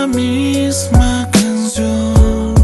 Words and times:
la 0.00 0.06
misma 0.06 1.28
canción. 1.30 2.54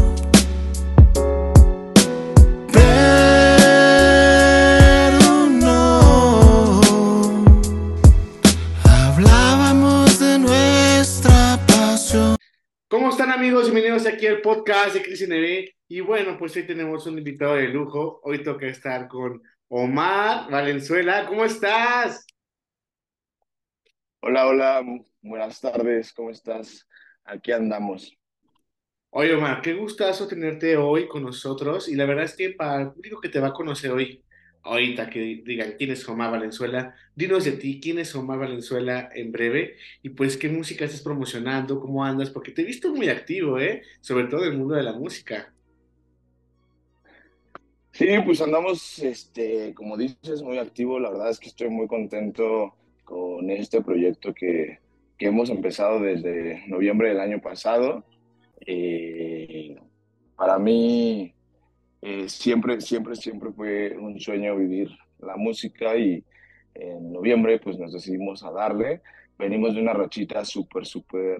Pero 2.73 3.99
no 5.61 6.81
hablábamos 8.83 10.19
de 10.19 10.39
nuestra 10.39 11.59
pasión. 11.67 12.37
¿Cómo 12.89 13.11
están 13.11 13.29
amigos? 13.29 13.65
Bienvenidos 13.65 14.07
aquí 14.07 14.25
al 14.25 14.41
podcast 14.41 14.95
de 14.95 15.03
Cris 15.03 15.27
NB. 15.29 15.69
Y 15.89 15.99
bueno, 15.99 16.39
pues 16.39 16.55
hoy 16.55 16.63
tenemos 16.63 17.05
un 17.05 17.19
invitado 17.19 17.53
de 17.53 17.67
lujo. 17.67 18.19
Hoy 18.23 18.41
toca 18.41 18.65
estar 18.65 19.07
con 19.07 19.43
Omar 19.67 20.49
Valenzuela. 20.49 21.27
¿Cómo 21.27 21.45
estás? 21.45 22.25
Hola, 24.21 24.47
hola, 24.47 24.83
buenas 25.21 25.61
tardes, 25.61 26.11
¿cómo 26.11 26.31
estás? 26.31 26.86
Aquí 27.27 27.51
andamos. 27.51 28.17
Oye 29.09 29.35
Omar, 29.35 29.61
qué 29.61 29.73
gustazo 29.73 30.27
tenerte 30.27 30.77
hoy 30.77 31.07
con 31.09 31.23
nosotros. 31.23 31.89
Y 31.89 31.95
la 31.95 32.05
verdad 32.05 32.23
es 32.23 32.35
que 32.35 32.51
para 32.51 32.83
el 32.83 32.91
público 32.93 33.19
que 33.19 33.27
te 33.27 33.41
va 33.41 33.49
a 33.49 33.53
conocer 33.53 33.91
hoy, 33.91 34.23
ahorita 34.63 35.09
que 35.09 35.41
digan 35.45 35.73
quién 35.77 35.91
es 35.91 36.07
Omar 36.07 36.31
Valenzuela, 36.31 36.95
dinos 37.15 37.43
de 37.43 37.53
ti, 37.53 37.81
quién 37.81 37.99
es 37.99 38.15
Omar 38.15 38.39
Valenzuela 38.39 39.09
en 39.13 39.33
breve. 39.33 39.75
Y 40.01 40.09
pues 40.09 40.37
qué 40.37 40.47
música 40.47 40.85
estás 40.85 41.01
promocionando, 41.01 41.81
cómo 41.81 42.05
andas, 42.05 42.29
porque 42.29 42.51
te 42.51 42.61
he 42.61 42.65
visto 42.65 42.93
muy 42.93 43.09
activo, 43.09 43.59
¿eh? 43.59 43.83
Sobre 43.99 44.27
todo 44.27 44.45
en 44.45 44.53
el 44.53 44.57
mundo 44.57 44.75
de 44.75 44.83
la 44.83 44.93
música. 44.93 45.53
Sí, 47.91 48.07
pues 48.23 48.41
andamos, 48.41 48.99
este, 48.99 49.73
como 49.73 49.97
dices, 49.97 50.41
muy 50.41 50.59
activo. 50.59 50.97
La 50.97 51.09
verdad 51.09 51.29
es 51.31 51.39
que 51.39 51.49
estoy 51.49 51.69
muy 51.69 51.87
contento 51.87 52.75
con 53.03 53.49
este 53.49 53.81
proyecto 53.81 54.33
que, 54.33 54.79
que 55.17 55.27
hemos 55.27 55.49
empezado 55.49 55.99
desde 55.99 56.63
noviembre 56.67 57.09
del 57.09 57.19
año 57.19 57.41
pasado. 57.41 58.05
Eh, 58.65 59.75
para 60.35 60.59
mí 60.59 61.33
eh, 62.01 62.29
siempre, 62.29 62.79
siempre, 62.81 63.15
siempre 63.15 63.51
fue 63.51 63.97
un 63.97 64.19
sueño 64.19 64.55
vivir 64.55 64.89
la 65.19 65.35
música 65.35 65.95
y 65.97 66.23
en 66.75 67.11
noviembre 67.11 67.59
pues 67.59 67.79
nos 67.79 67.93
decidimos 67.93 68.43
a 68.43 68.51
darle. 68.51 69.01
Venimos 69.39 69.73
de 69.73 69.81
una 69.81 69.93
rachita 69.93 70.45
súper, 70.45 70.85
súper, 70.85 71.39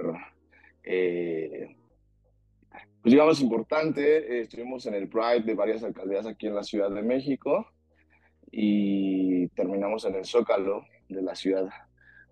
eh, 0.83 1.75
pues 3.01 3.11
digamos 3.11 3.39
importante. 3.41 4.41
estuvimos 4.41 4.85
en 4.87 4.95
el 4.95 5.07
Pride 5.07 5.43
de 5.43 5.53
varias 5.53 5.83
alcaldías 5.83 6.25
aquí 6.25 6.47
en 6.47 6.55
la 6.55 6.63
Ciudad 6.63 6.89
de 6.89 7.03
México 7.03 7.71
y 8.51 9.47
terminamos 9.49 10.05
en 10.05 10.15
el 10.15 10.25
Zócalo 10.25 10.85
de 11.09 11.21
la 11.21 11.35
Ciudad 11.35 11.69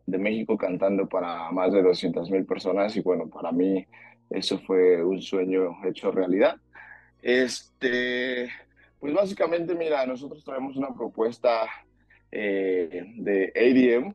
de 0.05 0.17
México 0.17 0.57
cantando 0.57 1.07
para 1.07 1.51
más 1.51 1.71
de 1.73 1.81
200 1.81 2.29
mil 2.29 2.45
personas 2.45 2.95
y 2.95 3.01
bueno, 3.01 3.27
para 3.27 3.51
mí 3.51 3.85
eso 4.29 4.59
fue 4.59 5.03
un 5.03 5.21
sueño 5.21 5.77
hecho 5.85 6.11
realidad. 6.11 6.57
Este, 7.21 8.49
pues 8.99 9.13
básicamente, 9.13 9.75
mira, 9.75 10.05
nosotros 10.05 10.43
traemos 10.43 10.77
una 10.77 10.93
propuesta 10.93 11.67
eh, 12.31 13.13
de 13.17 13.53
ADM. 13.55 14.13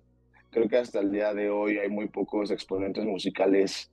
Creo 0.51 0.69
que 0.69 0.77
hasta 0.77 1.01
el 1.01 1.11
día 1.11 1.33
de 1.33 1.49
hoy 1.49 1.79
hay 1.79 1.89
muy 1.89 2.09
pocos 2.09 2.51
exponentes 2.51 3.05
musicales 3.05 3.93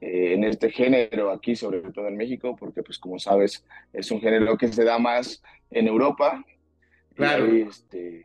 eh, 0.00 0.34
en 0.34 0.44
este 0.44 0.70
género 0.70 1.30
aquí, 1.30 1.56
sobre 1.56 1.80
todo 1.92 2.08
en 2.08 2.16
México, 2.16 2.56
porque 2.56 2.82
pues 2.82 2.98
como 2.98 3.18
sabes, 3.18 3.64
es 3.92 4.10
un 4.10 4.20
género 4.20 4.56
que 4.56 4.68
se 4.68 4.84
da 4.84 4.98
más 4.98 5.42
en 5.70 5.88
Europa. 5.88 6.44
Claro. 7.14 7.54
Y, 7.54 7.62
este, 7.62 8.22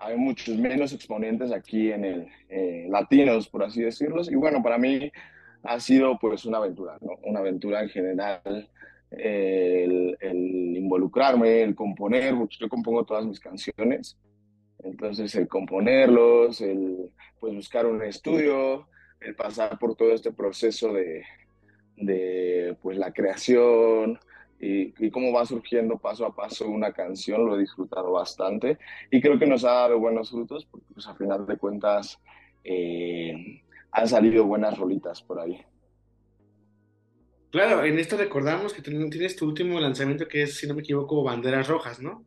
hay 0.00 0.16
muchos 0.16 0.56
menos 0.56 0.92
exponentes 0.92 1.52
aquí 1.52 1.92
en 1.92 2.04
el 2.04 2.28
eh, 2.48 2.86
latinos, 2.90 3.48
por 3.48 3.62
así 3.62 3.82
decirlos. 3.82 4.30
Y 4.30 4.34
bueno, 4.34 4.62
para 4.62 4.78
mí 4.78 5.12
ha 5.62 5.78
sido 5.78 6.18
pues 6.18 6.46
una 6.46 6.56
aventura. 6.56 6.96
Una 7.22 7.40
aventura 7.40 7.82
en 7.82 7.90
general, 7.90 8.68
el, 9.10 10.16
involucrarme, 10.22 11.62
el 11.62 11.74
componer, 11.74 12.34
yo 12.48 12.68
compongo 12.68 13.04
todas 13.04 13.26
mis 13.26 13.38
canciones. 13.38 14.16
Entonces, 14.82 15.34
el 15.34 15.46
componerlos, 15.46 16.62
el 16.62 17.12
pues 17.38 17.54
buscar 17.54 17.84
un 17.84 18.02
estudio, 18.02 18.88
el 19.20 19.34
pasar 19.34 19.78
por 19.78 19.96
todo 19.96 20.12
este 20.12 20.32
proceso 20.32 20.94
de, 20.94 21.24
de 21.96 22.74
pues 22.80 22.96
la 22.96 23.12
creación, 23.12 24.18
y, 24.60 24.94
y, 24.98 25.10
cómo 25.10 25.32
va 25.32 25.46
surgiendo 25.46 25.98
paso 25.98 26.26
a 26.26 26.34
paso 26.34 26.68
una 26.68 26.92
canción, 26.92 27.46
lo 27.46 27.56
he 27.56 27.60
disfrutado 27.60 28.12
bastante 28.12 28.78
y 29.10 29.20
creo 29.20 29.38
que 29.38 29.46
nos 29.46 29.64
ha 29.64 29.72
dado 29.72 29.98
buenos 29.98 30.30
frutos 30.30 30.66
porque 30.66 30.86
pues 30.92 31.06
a 31.06 31.14
final 31.14 31.46
de 31.46 31.56
cuentas 31.56 32.20
eh, 32.62 33.62
han 33.92 34.08
salido 34.08 34.44
buenas 34.44 34.78
rolitas 34.78 35.22
por 35.22 35.40
ahí. 35.40 35.64
Claro, 37.50 37.84
en 37.84 37.98
esto 37.98 38.16
recordamos 38.16 38.72
que 38.72 38.82
tienes 38.82 39.34
tu 39.34 39.46
último 39.46 39.80
lanzamiento 39.80 40.28
que 40.28 40.42
es, 40.42 40.56
si 40.56 40.68
no 40.68 40.74
me 40.74 40.82
equivoco, 40.82 41.24
Banderas 41.24 41.66
Rojas, 41.66 42.00
¿no? 42.00 42.24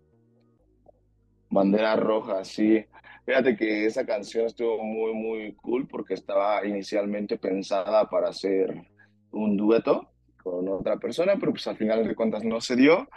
Banderas 1.49 1.99
Rojas, 1.99 2.47
sí. 2.49 2.83
Fíjate 3.25 3.55
que 3.55 3.85
esa 3.85 4.05
canción 4.05 4.47
estuvo 4.47 4.83
muy, 4.83 5.13
muy 5.13 5.53
cool 5.53 5.87
porque 5.87 6.15
estaba 6.15 6.65
inicialmente 6.65 7.37
pensada 7.37 8.09
para 8.09 8.29
hacer 8.29 8.83
un 9.31 9.55
dueto 9.55 10.12
con 10.43 10.67
otra 10.67 10.97
persona, 10.97 11.35
pero 11.39 11.53
pues 11.53 11.65
al 11.67 11.77
final 11.77 12.07
de 12.07 12.15
cuentas 12.15 12.43
no 12.43 12.59
se 12.61 12.75
dio. 12.75 13.07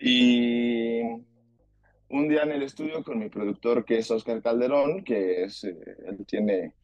Y 0.00 1.00
un 2.08 2.28
día 2.28 2.42
en 2.42 2.52
el 2.52 2.62
estudio 2.62 3.02
con 3.02 3.18
mi 3.18 3.28
productor, 3.28 3.84
que 3.84 3.98
es 3.98 4.10
Oscar 4.10 4.42
Calderón, 4.42 5.04
que 5.04 5.44
es, 5.44 5.64
eh, 5.64 5.76
él 6.06 6.26
tiene, 6.26 6.74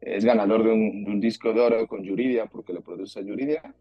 es 0.00 0.24
ganador 0.24 0.64
de 0.64 0.72
un, 0.72 1.04
de 1.04 1.10
un, 1.10 1.20
disco 1.20 1.52
de 1.52 1.60
oro 1.60 1.86
con 1.86 2.02
Yuridia, 2.02 2.46
porque 2.46 2.72
le 2.72 2.80
produce 2.80 3.24
Yuridia, 3.24 3.74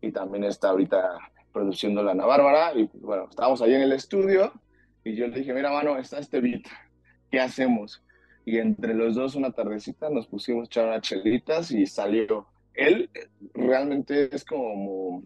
y 0.00 0.12
también 0.12 0.44
está 0.44 0.70
ahorita 0.70 1.18
produciendo 1.52 2.02
la 2.02 2.12
Ana 2.12 2.26
Bárbara, 2.26 2.72
y 2.74 2.88
bueno, 2.94 3.26
estábamos 3.28 3.60
ahí 3.62 3.74
en 3.74 3.82
el 3.82 3.92
estudio, 3.92 4.52
y 5.04 5.14
yo 5.14 5.26
le 5.26 5.38
dije, 5.38 5.52
mira, 5.52 5.72
mano, 5.72 5.98
está 5.98 6.18
este 6.18 6.40
beat, 6.40 6.62
¿qué 7.30 7.40
hacemos? 7.40 8.02
Y 8.44 8.58
entre 8.58 8.94
los 8.94 9.14
dos, 9.14 9.34
una 9.34 9.52
tardecita, 9.52 10.10
nos 10.10 10.26
pusimos 10.26 10.62
a 10.62 10.66
echar 10.66 10.86
unas 10.86 11.02
chelitas 11.02 11.70
y 11.70 11.86
salió 11.86 12.46
él 12.74 13.10
realmente 13.54 14.34
es 14.34 14.44
como, 14.44 15.24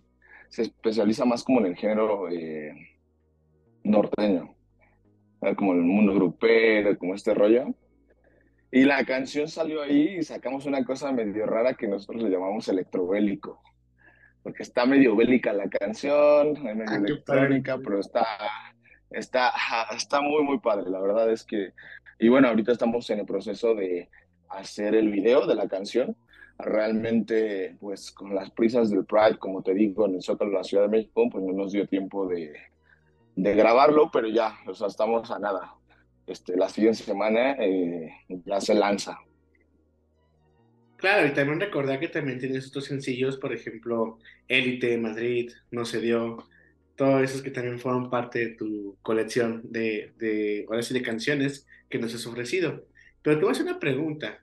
se 0.48 0.62
especializa 0.62 1.24
más 1.24 1.44
como 1.44 1.60
en 1.60 1.66
el 1.66 1.76
género 1.76 2.28
eh, 2.28 2.72
norteño, 3.84 4.54
como 5.56 5.72
el 5.72 5.82
mundo 5.82 6.14
grupero, 6.14 6.96
como 6.98 7.14
este 7.14 7.34
rollo. 7.34 7.74
Y 8.70 8.84
la 8.84 9.04
canción 9.04 9.48
salió 9.48 9.82
ahí 9.82 10.16
y 10.18 10.22
sacamos 10.22 10.66
una 10.66 10.84
cosa 10.84 11.12
medio 11.12 11.46
rara 11.46 11.74
que 11.74 11.86
nosotros 11.86 12.22
le 12.22 12.30
llamamos 12.30 12.68
electrobélico, 12.68 13.62
porque 14.42 14.64
está 14.64 14.86
medio 14.86 15.14
bélica 15.14 15.52
la 15.52 15.68
canción, 15.68 16.54
medio 16.62 16.84
ah, 16.88 16.96
electrónica, 16.96 17.78
pero 17.78 18.00
está, 18.00 18.26
está, 19.10 19.52
está 19.94 20.20
muy, 20.20 20.42
muy 20.42 20.58
padre. 20.58 20.90
La 20.90 21.00
verdad 21.00 21.30
es 21.30 21.44
que, 21.44 21.72
y 22.18 22.28
bueno, 22.28 22.48
ahorita 22.48 22.72
estamos 22.72 23.08
en 23.10 23.20
el 23.20 23.26
proceso 23.26 23.74
de 23.74 24.08
hacer 24.48 24.94
el 24.94 25.10
video 25.10 25.46
de 25.46 25.54
la 25.54 25.68
canción 25.68 26.16
realmente, 26.58 27.76
pues 27.80 28.10
con 28.10 28.34
las 28.34 28.50
prisas 28.50 28.90
del 28.90 29.04
Pride, 29.04 29.38
como 29.38 29.62
te 29.62 29.74
digo, 29.74 30.06
en 30.06 30.16
el 30.16 30.22
Zócalo 30.22 30.50
de 30.50 30.56
la 30.56 30.64
Ciudad 30.64 30.84
de 30.84 30.90
México, 30.90 31.28
pues 31.30 31.44
no 31.44 31.52
nos 31.52 31.72
dio 31.72 31.86
tiempo 31.86 32.26
de, 32.26 32.52
de 33.36 33.54
grabarlo, 33.54 34.10
pero 34.12 34.28
ya, 34.28 34.58
o 34.66 34.74
sea, 34.74 34.88
estamos 34.88 35.30
a 35.30 35.38
nada. 35.38 35.74
Este, 36.26 36.56
la 36.56 36.68
siguiente 36.68 37.02
semana 37.02 37.52
eh, 37.60 38.10
ya 38.44 38.60
se 38.60 38.74
lanza. 38.74 39.18
Claro, 40.96 41.26
y 41.26 41.34
también 41.34 41.60
recordar 41.60 42.00
que 42.00 42.08
también 42.08 42.38
tienes 42.38 42.68
otros 42.68 42.86
sencillos, 42.86 43.36
por 43.36 43.52
ejemplo, 43.52 44.18
Élite, 44.48 44.96
Madrid, 44.96 45.52
No 45.70 45.84
se 45.84 46.00
dio, 46.00 46.48
todos 46.96 47.22
esos 47.22 47.42
que 47.42 47.50
también 47.50 47.78
fueron 47.78 48.08
parte 48.08 48.38
de 48.38 48.54
tu 48.54 48.96
colección 49.02 49.60
de, 49.64 50.14
de, 50.16 50.64
ahora 50.68 50.82
sí, 50.82 50.94
de 50.94 51.02
canciones 51.02 51.66
que 51.90 51.98
nos 51.98 52.14
has 52.14 52.26
ofrecido. 52.26 52.86
Pero 53.22 53.36
te 53.36 53.42
voy 53.42 53.50
a 53.50 53.52
hacer 53.52 53.66
una 53.66 53.78
pregunta. 53.78 54.42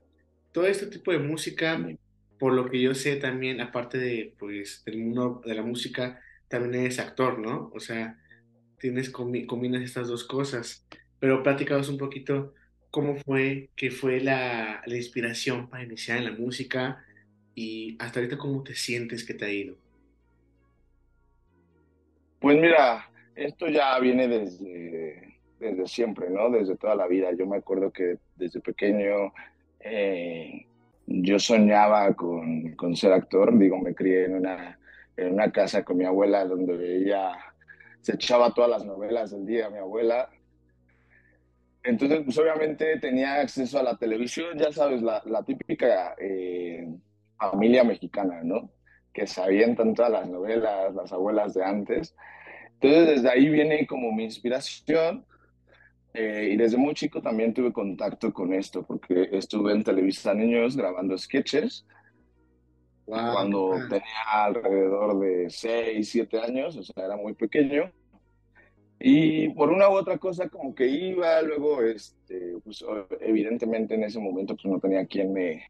Todo 0.52 0.68
este 0.68 0.86
tipo 0.86 1.12
de 1.12 1.18
música, 1.18 1.84
por 2.44 2.52
lo 2.52 2.70
que 2.70 2.82
yo 2.82 2.94
sé 2.94 3.16
también, 3.16 3.62
aparte 3.62 3.98
de, 3.98 4.34
pues, 4.38 4.84
del 4.84 4.98
mundo 4.98 5.42
de 5.46 5.56
la 5.56 5.62
música, 5.62 6.20
también 6.50 6.84
eres 6.84 7.00
actor, 7.00 7.40
¿no? 7.40 7.72
O 7.74 7.80
sea, 7.80 8.20
tienes, 8.78 9.10
combinas 9.10 9.82
estas 9.82 10.10
dos 10.10 10.26
cosas. 10.26 10.86
Pero 11.20 11.42
platicabas 11.42 11.88
un 11.88 11.98
poquito 11.98 12.54
cómo 12.92 13.16
fue, 13.16 13.70
que 13.78 13.92
fue 13.92 14.20
la, 14.20 14.82
la 14.86 14.98
inspiración 14.98 15.70
para 15.70 15.86
iniciar 15.86 16.18
en 16.18 16.26
la 16.26 16.32
música 16.34 17.06
y 17.56 17.96
hasta 17.98 18.20
ahorita 18.20 18.38
cómo 18.38 18.62
te 18.62 18.76
sientes 18.76 19.26
que 19.26 19.36
te 19.36 19.46
ha 19.46 19.50
ido. 19.50 19.78
Pues 22.42 22.60
mira, 22.60 23.10
esto 23.36 23.70
ya 23.70 23.98
viene 24.00 24.28
desde, 24.28 25.38
desde 25.62 25.88
siempre, 25.88 26.30
¿no? 26.30 26.50
Desde 26.50 26.76
toda 26.76 26.94
la 26.98 27.08
vida. 27.08 27.32
Yo 27.32 27.48
me 27.48 27.56
acuerdo 27.56 27.94
que 27.94 28.18
desde 28.36 28.60
pequeño 28.60 29.32
eh, 29.80 30.68
yo 31.22 31.38
soñaba 31.38 32.14
con, 32.16 32.76
con, 32.76 32.96
ser 32.96 33.14
actor, 33.14 33.56
digo, 33.58 33.78
me 33.78 33.94
crié 33.94 34.26
en 34.26 34.36
una, 34.36 34.80
en 35.16 35.34
una 35.34 35.52
casa 35.52 35.84
con 35.84 35.98
mi 35.98 36.06
abuela 36.06 36.44
donde 36.44 36.98
ella 36.98 37.38
se 38.02 38.16
echaba 38.16 38.54
todas 38.54 38.72
las 38.72 38.86
novelas 38.86 39.30
del 39.32 39.46
día, 39.46 39.70
mi 39.70 39.78
abuela. 39.78 40.30
Entonces, 41.84 42.22
pues 42.26 42.38
obviamente 42.40 42.98
tenía 43.00 43.42
acceso 43.42 43.78
a 43.78 43.84
la 43.84 43.96
televisión, 43.96 44.58
ya 44.58 44.72
sabes, 44.72 45.02
la, 45.04 45.22
típica 45.46 46.16
eh, 46.18 46.88
familia 47.38 47.84
mexicana, 47.84 48.42
¿no? 48.44 48.72
Que 49.14 49.28
sabían 49.28 49.76
tanto 49.76 50.08
las 50.10 50.28
novelas, 50.28 50.96
las 50.96 51.14
abuelas 51.14 51.54
de 51.54 51.64
antes. 51.64 52.16
Entonces, 52.82 53.08
desde 53.08 53.30
ahí 53.30 53.50
viene 53.50 53.86
como 53.86 54.12
mi 54.12 54.24
inspiración. 54.24 55.26
Eh, 56.14 56.50
y 56.54 56.58
desde 56.58 56.78
muy 56.78 56.94
chico 56.94 57.22
también 57.22 57.54
tuve 57.54 57.74
contacto 57.74 58.32
con 58.32 58.54
esto, 58.54 58.84
porque 58.84 59.30
estuve 59.32 59.72
en 59.74 59.84
Televisa 59.84 60.34
Niños 60.34 60.78
grabando 60.78 61.18
sketches 61.18 61.86
Wow. 63.06 63.34
cuando 63.34 63.72
tenía 63.90 64.46
alrededor 64.46 65.20
de 65.20 65.50
6, 65.50 66.10
7 66.10 66.40
años, 66.40 66.78
o 66.78 66.84
sea, 66.84 67.06
era 67.06 67.18
muy 67.18 67.34
pequeño. 67.34 67.92
Y 69.00 69.50
por 69.50 69.70
una 69.70 69.90
u 69.90 69.94
otra 69.94 70.18
cosa 70.18 70.48
como 70.48 70.74
que 70.74 70.88
iba, 70.88 71.42
luego, 71.42 71.82
este, 71.82 72.54
pues 72.64 72.84
evidentemente 73.20 73.96
en 73.96 74.04
ese 74.04 74.20
momento 74.20 74.56
pues 74.56 74.66
no 74.66 74.80
tenía 74.80 75.06
quien 75.06 75.34
me, 75.34 75.68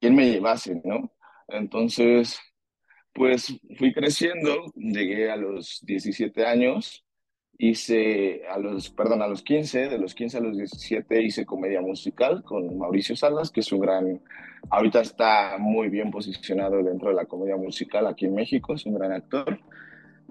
quien 0.00 0.14
me 0.14 0.30
llevase, 0.30 0.80
¿no? 0.84 1.12
Entonces, 1.48 2.38
pues 3.12 3.58
fui 3.76 3.92
creciendo, 3.92 4.70
llegué 4.76 5.30
a 5.30 5.36
los 5.36 5.80
17 5.84 6.46
años, 6.46 7.04
hice 7.58 8.46
a 8.48 8.56
los, 8.56 8.88
perdón, 8.90 9.20
a 9.20 9.26
los 9.26 9.42
15, 9.42 9.88
de 9.88 9.98
los 9.98 10.14
15 10.14 10.38
a 10.38 10.40
los 10.40 10.56
17 10.56 11.22
hice 11.22 11.44
comedia 11.44 11.80
musical 11.80 12.44
con 12.44 12.78
Mauricio 12.78 13.16
Salas, 13.16 13.50
que 13.50 13.60
es 13.60 13.72
un 13.72 13.80
gran, 13.80 14.20
ahorita 14.70 15.00
está 15.00 15.56
muy 15.58 15.88
bien 15.88 16.12
posicionado 16.12 16.82
dentro 16.84 17.08
de 17.08 17.16
la 17.16 17.24
comedia 17.24 17.56
musical 17.56 18.06
aquí 18.06 18.26
en 18.26 18.34
México, 18.36 18.74
es 18.74 18.86
un 18.86 18.94
gran 18.94 19.10
actor. 19.10 19.58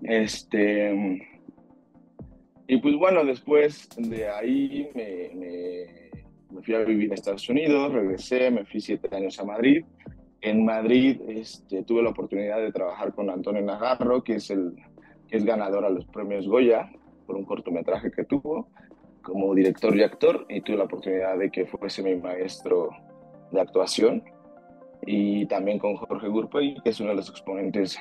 Este, 0.03 1.27
y 2.65 2.77
pues 2.77 2.95
bueno, 2.95 3.25
después 3.25 3.89
de 3.97 4.29
ahí 4.29 4.89
me, 4.95 5.31
me, 5.35 5.85
me 6.49 6.61
fui 6.61 6.75
a 6.75 6.79
vivir 6.79 7.11
a 7.11 7.15
Estados 7.15 7.49
Unidos, 7.49 7.91
regresé, 7.91 8.49
me 8.51 8.63
fui 8.63 8.79
siete 8.79 9.13
años 9.13 9.37
a 9.39 9.43
Madrid. 9.43 9.83
En 10.39 10.63
Madrid 10.63 11.19
este, 11.27 11.83
tuve 11.83 12.03
la 12.03 12.11
oportunidad 12.11 12.59
de 12.59 12.71
trabajar 12.71 13.13
con 13.13 13.29
Antonio 13.29 13.61
Nagarro, 13.63 14.23
que 14.23 14.35
es, 14.35 14.49
el, 14.49 14.75
que 15.27 15.35
es 15.35 15.43
ganador 15.43 15.83
a 15.83 15.89
los 15.89 16.05
premios 16.05 16.47
Goya 16.47 16.89
por 17.27 17.35
un 17.35 17.45
cortometraje 17.45 18.09
que 18.09 18.23
tuvo 18.23 18.69
como 19.21 19.53
director 19.53 19.95
y 19.95 20.03
actor, 20.03 20.45
y 20.49 20.61
tuve 20.61 20.77
la 20.77 20.85
oportunidad 20.85 21.37
de 21.37 21.51
que 21.51 21.65
fuese 21.65 22.01
mi 22.01 22.15
maestro 22.15 22.89
de 23.51 23.59
actuación. 23.59 24.23
Y 25.05 25.45
también 25.47 25.77
con 25.79 25.95
Jorge 25.95 26.27
Gurpey, 26.29 26.77
que 26.83 26.89
es 26.89 26.99
uno 26.99 27.09
de 27.09 27.17
los 27.17 27.29
exponentes 27.29 27.99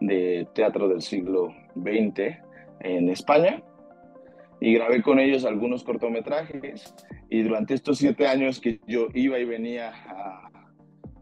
de 0.00 0.46
teatro 0.54 0.88
del 0.88 1.00
siglo 1.00 1.54
XX 1.76 2.38
en 2.80 3.08
España 3.08 3.62
y 4.60 4.74
grabé 4.74 5.02
con 5.02 5.18
ellos 5.18 5.44
algunos 5.44 5.84
cortometrajes 5.84 6.94
y 7.28 7.42
durante 7.42 7.74
estos 7.74 7.98
siete 7.98 8.26
años 8.26 8.60
que 8.60 8.80
yo 8.86 9.08
iba 9.14 9.38
y 9.38 9.44
venía 9.44 9.92
a, 10.08 10.50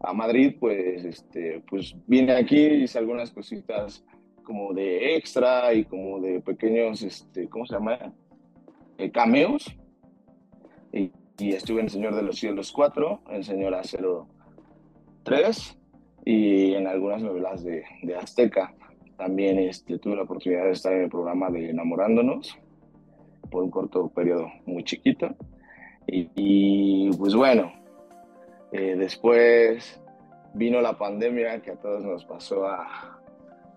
a 0.01 0.13
Madrid, 0.13 0.55
pues, 0.59 1.03
este, 1.03 1.63
pues 1.69 1.95
vine 2.07 2.33
aquí, 2.33 2.57
hice 2.57 2.99
algunas 2.99 3.31
cositas 3.31 4.05
como 4.43 4.73
de 4.73 5.15
extra 5.15 5.73
y 5.73 5.85
como 5.85 6.19
de 6.19 6.41
pequeños, 6.41 7.01
este, 7.01 7.49
¿cómo 7.49 7.65
se 7.65 7.75
llama? 7.75 8.13
Eh, 8.97 9.11
cameos. 9.11 9.75
Y, 10.91 11.11
y 11.39 11.53
estuve 11.53 11.81
en 11.81 11.89
Señor 11.89 12.15
de 12.15 12.21
los 12.21 12.37
Cielos 12.37 12.71
4, 12.71 13.21
en 13.29 13.43
Señora 13.43 13.81
03 15.23 15.77
y 16.25 16.73
en 16.75 16.87
algunas 16.87 17.21
novelas 17.21 17.63
de, 17.63 17.83
de 18.03 18.15
Azteca. 18.15 18.73
También 19.17 19.59
este, 19.59 19.97
tuve 19.99 20.15
la 20.15 20.23
oportunidad 20.23 20.65
de 20.65 20.71
estar 20.71 20.93
en 20.93 21.03
el 21.03 21.09
programa 21.09 21.49
de 21.49 21.69
Enamorándonos 21.69 22.57
por 23.49 23.63
un 23.63 23.71
corto 23.71 24.09
periodo 24.09 24.51
muy 24.65 24.83
chiquito. 24.83 25.35
Y, 26.07 26.29
y 26.35 27.11
pues 27.17 27.35
bueno, 27.35 27.71
eh, 28.71 28.95
después 28.97 30.01
vino 30.53 30.81
la 30.81 30.97
pandemia 30.97 31.61
que 31.61 31.71
a 31.71 31.75
todos 31.75 32.03
nos 32.03 32.25
pasó 32.25 32.67
a, 32.67 33.19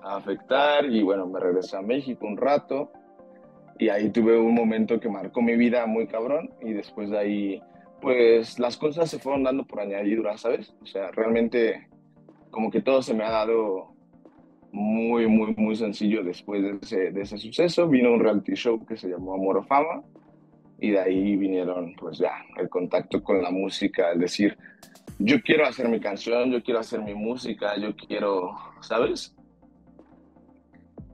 a, 0.06 0.17
afectar 0.17 0.87
y 0.87 1.03
bueno, 1.03 1.26
me 1.26 1.41
regresé 1.41 1.76
a 1.76 1.82
México 1.82 2.26
un 2.26 2.37
rato 2.37 2.91
y 3.79 3.88
ahí 3.88 4.11
tuve 4.11 4.38
un 4.38 4.55
momento 4.55 5.00
que 5.00 5.08
marcó 5.08 5.43
mi 5.43 5.56
vida 5.56 5.87
muy 5.87 6.06
cabrón 6.06 6.50
y 6.62 6.73
después 6.73 7.11
de 7.11 7.19
ahí 7.19 7.62
pues 8.00 8.58
las 8.58 8.76
cosas 8.76 9.11
se 9.11 9.19
fueron 9.19 9.43
dando 9.43 9.64
por 9.64 9.81
añadidura, 9.81 10.37
¿sabes? 10.37 10.75
O 10.82 10.87
sea, 10.87 11.11
realmente 11.11 11.88
como 12.50 12.70
que 12.70 12.81
todo 12.81 13.03
se 13.03 13.14
me 13.14 13.25
ha 13.25 13.31
dado 13.31 13.94
muy, 14.73 15.26
muy, 15.26 15.55
muy 15.56 15.76
sencillo 15.76 16.23
después 16.23 16.62
de 16.62 16.79
ese, 16.82 17.11
de 17.11 17.23
ese 17.23 17.38
suceso. 17.38 17.88
Vino 17.88 18.12
un 18.12 18.20
reality 18.20 18.55
show 18.55 18.85
que 18.85 18.97
se 18.97 19.08
llamó 19.08 19.35
Amor 19.35 19.58
o 19.58 19.62
Fama 19.62 20.03
y 20.79 20.91
de 20.91 21.00
ahí 21.00 21.37
vinieron 21.37 21.94
pues 21.97 22.19
ya 22.19 22.32
el 22.56 22.69
contacto 22.69 23.23
con 23.23 23.43
la 23.43 23.50
música, 23.50 24.11
el 24.11 24.20
decir, 24.20 24.56
yo 25.19 25.41
quiero 25.43 25.67
hacer 25.67 25.88
mi 25.88 26.00
canción, 26.00 26.50
yo 26.50 26.62
quiero 26.62 26.81
hacer 26.81 27.03
mi 27.03 27.14
música, 27.14 27.76
yo 27.79 27.94
quiero, 27.97 28.55
¿sabes? 28.81 29.35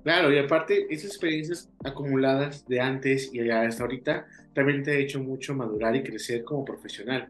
Claro, 0.03 0.33
y 0.33 0.39
aparte, 0.39 0.87
esas 0.91 1.11
experiencias 1.11 1.71
acumuladas 1.85 2.67
de 2.67 2.81
antes 2.81 3.33
y 3.33 3.49
hasta 3.49 3.85
ahorita 3.85 4.27
también 4.53 4.83
te 4.83 4.93
ha 4.93 4.97
hecho 4.97 5.21
mucho 5.21 5.55
madurar 5.55 5.95
y 5.95 6.03
crecer 6.03 6.43
como 6.43 6.65
profesional. 6.65 7.29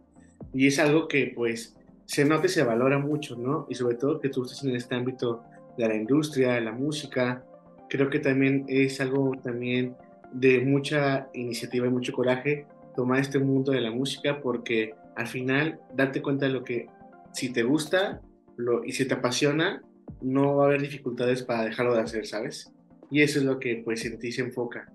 Y 0.54 0.66
es 0.66 0.78
algo 0.78 1.06
que 1.06 1.32
pues 1.34 1.76
se 2.06 2.24
nota 2.24 2.46
y 2.46 2.48
se 2.48 2.62
valora 2.62 2.98
mucho, 2.98 3.36
¿no? 3.36 3.66
Y 3.69 3.74
sobre 3.74 3.96
todo 3.96 4.20
que 4.20 4.30
tú 4.30 4.44
estés 4.44 4.64
en 4.64 4.74
este 4.74 4.94
ámbito 4.94 5.42
de 5.76 5.88
la 5.88 5.94
industria, 5.94 6.52
de 6.52 6.62
la 6.62 6.72
música, 6.72 7.44
creo 7.88 8.08
que 8.08 8.19
también 8.19 8.64
es 8.69 9.00
algo 9.00 9.32
también 9.42 9.94
de 10.32 10.60
mucha 10.62 11.28
iniciativa 11.34 11.86
y 11.86 11.90
mucho 11.90 12.12
coraje 12.12 12.66
tomar 12.96 13.20
este 13.20 13.38
mundo 13.38 13.72
de 13.72 13.82
la 13.82 13.90
música 13.90 14.40
porque 14.40 14.94
al 15.14 15.26
final 15.26 15.78
darte 15.94 16.22
cuenta 16.22 16.46
de 16.46 16.52
lo 16.52 16.64
que 16.64 16.86
si 17.32 17.52
te 17.52 17.62
gusta 17.62 18.20
lo, 18.56 18.84
y 18.84 18.92
si 18.92 19.06
te 19.06 19.14
apasiona, 19.14 19.82
no 20.20 20.56
va 20.56 20.64
a 20.64 20.67
haber 20.69 20.82
dificultades 20.82 21.43
para 21.43 21.64
dejarlo 21.64 21.94
de 21.94 22.03
hacer, 22.03 22.26
¿sabes? 22.26 22.73
Y 23.11 23.23
eso 23.23 23.38
es 23.38 23.44
lo 23.44 23.59
que 23.59 23.82
pues 23.85 24.05
en 24.05 24.19
ti 24.19 24.32
se 24.32 24.43
enfoca. 24.43 24.93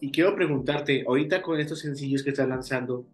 Y 0.00 0.10
quiero 0.10 0.34
preguntarte, 0.34 1.04
ahorita 1.06 1.42
con 1.42 1.60
estos 1.60 1.80
sencillos 1.80 2.22
que 2.22 2.30
estás 2.30 2.48
lanzando, 2.48 3.04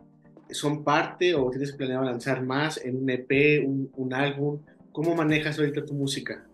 ¿son 0.50 0.84
parte 0.84 1.34
o 1.34 1.50
tienes 1.50 1.72
planeado 1.72 2.04
lanzar 2.04 2.42
más 2.44 2.82
en 2.84 3.02
un 3.02 3.10
EP, 3.10 3.66
un, 3.66 4.14
álbum? 4.14 4.60
¿Cómo 4.92 5.14
manejas 5.14 5.58
ahorita 5.58 5.84
tu 5.84 5.94
música? 5.94 6.46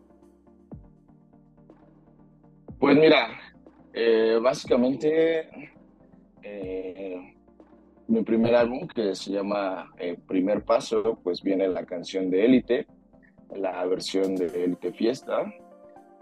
Pues 2.79 2.97
mira, 2.97 3.29
eh, 3.93 4.39
básicamente 4.43 5.49
eh, 6.43 7.35
mi 8.09 8.23
primer 8.23 8.55
álbum 8.55 8.89
que 8.89 9.15
se 9.15 9.33
llama 9.33 9.93
eh, 9.99 10.17
Primer 10.27 10.65
Paso, 10.65 11.21
pues 11.23 11.43
viene 11.43 11.69
la 11.69 11.85
canción 11.85 12.31
de 12.31 12.45
Élite, 12.45 12.87
la 13.57 13.85
versión 13.87 14.35
de 14.35 14.47
Élite 14.65 14.93
Fiesta, 14.93 15.53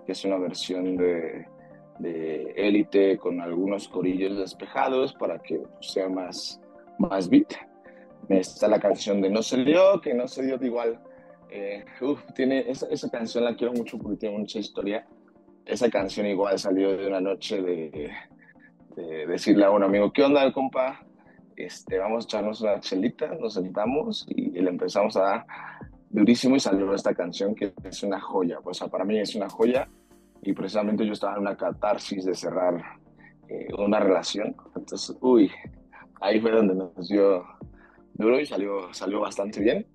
que 0.07 0.13
es 0.13 0.25
una 0.25 0.39
versión 0.39 0.97
de, 0.97 1.47
de 1.99 2.53
Élite 2.57 3.19
con 3.19 3.41
algunos 3.41 3.89
corillos 3.89 4.39
despejados 4.39 5.15
para 5.15 5.39
que 5.39 5.59
pues, 5.59 5.93
sea 5.93 6.09
más, 6.09 6.61
más 6.99 7.29
beat. 7.29 7.53
Está 8.29 8.69
la 8.69 8.79
canción 8.79 9.21
de 9.21 9.31
No 9.31 9.43
se 9.43 9.65
dio, 9.65 10.01
que 10.01 10.15
no 10.15 10.29
se 10.29 10.45
dio 10.45 10.59
de 10.59 10.67
igual. 10.67 11.01
Eh, 11.51 11.85
uf, 12.01 12.23
tiene, 12.35 12.71
esa, 12.71 12.87
esa 12.89 13.11
canción 13.11 13.45
la 13.45 13.57
quiero 13.57 13.73
mucho 13.73 13.99
porque 13.99 14.19
tiene 14.19 14.39
mucha 14.39 14.59
historia 14.59 15.07
esa 15.71 15.89
canción 15.91 16.27
igual 16.27 16.59
salió 16.59 16.97
de 16.97 17.07
una 17.07 17.21
noche 17.21 17.63
de, 17.63 18.11
de, 18.97 19.27
decirle 19.27 19.65
a 19.65 19.71
un 19.71 19.83
amigo, 19.83 20.13
¿qué 20.13 20.23
onda, 20.23 20.53
compa? 20.53 21.01
Este, 21.57 21.99
vamos 21.99 22.25
a 22.25 22.27
echarnos 22.27 22.61
una 22.61 22.81
chelita, 22.81 23.29
nos 23.35 23.55
sentamos 23.55 24.27
y, 24.29 24.59
y, 24.59 24.61
le 24.61 24.71
empezamos 24.71 25.17
a 25.17 25.45
durísimo 26.11 26.57
y 26.57 26.61
salió 26.61 26.93
esta 26.95 27.15
canción 27.15 27.55
que 27.55 27.73
es 27.85 28.03
una 28.03 28.21
joya. 28.21 28.59
O 28.63 28.75
sea, 28.75 28.89
para 28.89 29.05
mí 29.05 29.19
es 29.19 29.35
una 29.35 29.49
joya 29.49 29.89
y 30.43 30.53
precisamente 30.53 31.07
yo 31.07 31.13
estaba 31.13 31.35
en 31.35 31.41
una 31.41 31.57
catarsis 31.57 32.25
de 32.25 32.35
cerrar 32.35 32.83
eh, 33.49 33.69
una 33.79 34.01
relación. 34.01 34.55
Entonces, 34.77 35.17
uy, 35.21 35.51
ahí 36.21 36.41
fue 36.41 36.51
donde 36.51 36.75
nos 36.75 37.09
dio 37.09 37.45
duro 38.15 38.41
y 38.41 38.47
salió, 38.47 38.93
salió 38.93 39.21
bastante 39.21 39.61
bien. 39.61 39.87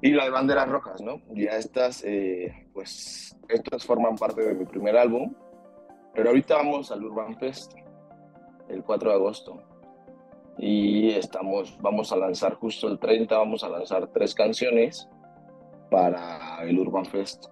Y 0.00 0.10
las 0.10 0.30
banderas 0.30 0.68
rojas, 0.68 1.00
¿no? 1.00 1.20
Ya 1.34 1.52
estas, 1.56 2.02
eh, 2.04 2.68
pues, 2.72 3.36
estas 3.48 3.86
forman 3.86 4.16
parte 4.16 4.42
de 4.42 4.54
mi 4.54 4.64
primer 4.64 4.96
álbum. 4.96 5.34
Pero 6.14 6.28
ahorita 6.28 6.56
vamos 6.56 6.92
al 6.92 7.04
Urban 7.04 7.36
Fest, 7.38 7.72
el 8.68 8.82
4 8.82 9.10
de 9.10 9.14
agosto. 9.16 9.62
Y 10.58 11.10
estamos, 11.10 11.76
vamos 11.80 12.12
a 12.12 12.16
lanzar 12.16 12.54
justo 12.54 12.88
el 12.88 12.98
30, 12.98 13.36
vamos 13.36 13.64
a 13.64 13.68
lanzar 13.68 14.08
tres 14.12 14.34
canciones 14.34 15.08
para 15.90 16.62
el 16.62 16.78
Urban 16.78 17.04
Fest, 17.04 17.46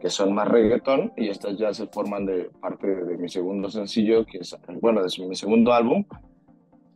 que 0.00 0.10
son 0.10 0.34
más 0.34 0.48
reggaetón. 0.48 1.12
Y 1.16 1.28
estas 1.28 1.58
ya 1.58 1.72
se 1.74 1.86
forman 1.86 2.26
de 2.26 2.50
parte 2.60 2.86
de 2.86 3.16
mi 3.18 3.28
segundo 3.28 3.70
sencillo, 3.70 4.24
que 4.24 4.38
es, 4.38 4.56
bueno, 4.80 5.02
de 5.02 5.26
mi 5.26 5.34
segundo 5.34 5.72
álbum, 5.72 6.04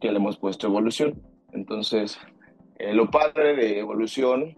que 0.00 0.10
le 0.10 0.16
hemos 0.16 0.38
puesto 0.38 0.66
Evolución. 0.66 1.22
Entonces, 1.52 2.18
eh, 2.78 2.94
lo 2.94 3.10
padre 3.10 3.54
de 3.54 3.78
Evolución 3.78 4.56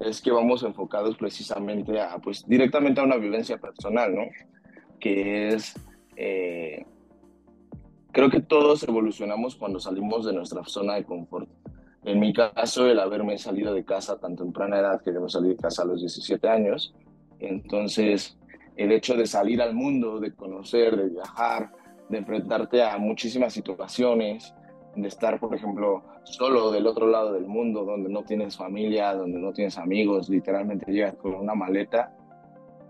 es 0.00 0.22
que 0.22 0.30
vamos 0.30 0.62
enfocados 0.62 1.16
precisamente 1.16 2.00
a, 2.00 2.18
pues, 2.18 2.46
directamente 2.46 3.00
a 3.00 3.04
una 3.04 3.16
violencia 3.16 3.58
personal, 3.58 4.14
¿no? 4.14 4.22
Que 4.98 5.48
es, 5.48 5.74
eh, 6.16 6.86
creo 8.12 8.30
que 8.30 8.40
todos 8.40 8.82
evolucionamos 8.82 9.56
cuando 9.56 9.80
salimos 9.80 10.26
de 10.26 10.32
nuestra 10.32 10.64
zona 10.64 10.94
de 10.94 11.04
confort. 11.04 11.48
En 12.04 12.18
mi 12.18 12.32
caso, 12.32 12.86
el 12.86 12.98
haberme 12.98 13.36
salido 13.38 13.74
de 13.74 13.84
casa 13.84 14.18
tan 14.18 14.36
temprana 14.36 14.78
edad, 14.78 15.02
que 15.02 15.12
yo 15.12 15.20
me 15.20 15.28
salí 15.28 15.50
de 15.50 15.56
casa 15.56 15.82
a 15.82 15.86
los 15.86 16.00
17 16.00 16.48
años, 16.48 16.94
entonces 17.38 18.38
el 18.76 18.92
hecho 18.92 19.14
de 19.14 19.26
salir 19.26 19.60
al 19.60 19.74
mundo, 19.74 20.18
de 20.20 20.32
conocer, 20.32 20.96
de 20.96 21.10
viajar, 21.10 21.70
de 22.08 22.18
enfrentarte 22.18 22.82
a 22.82 22.96
muchísimas 22.96 23.52
situaciones, 23.52 24.54
de 24.96 25.06
estar, 25.06 25.38
por 25.38 25.54
ejemplo, 25.54 26.02
solo 26.24 26.70
del 26.70 26.86
otro 26.86 27.06
lado 27.06 27.32
del 27.32 27.46
mundo, 27.46 27.84
donde 27.84 28.08
no 28.08 28.22
tienes 28.24 28.56
familia, 28.56 29.14
donde 29.14 29.38
no 29.38 29.52
tienes 29.52 29.78
amigos, 29.78 30.28
literalmente 30.28 30.90
llegas 30.90 31.14
con 31.14 31.34
una 31.34 31.54
maleta 31.54 32.16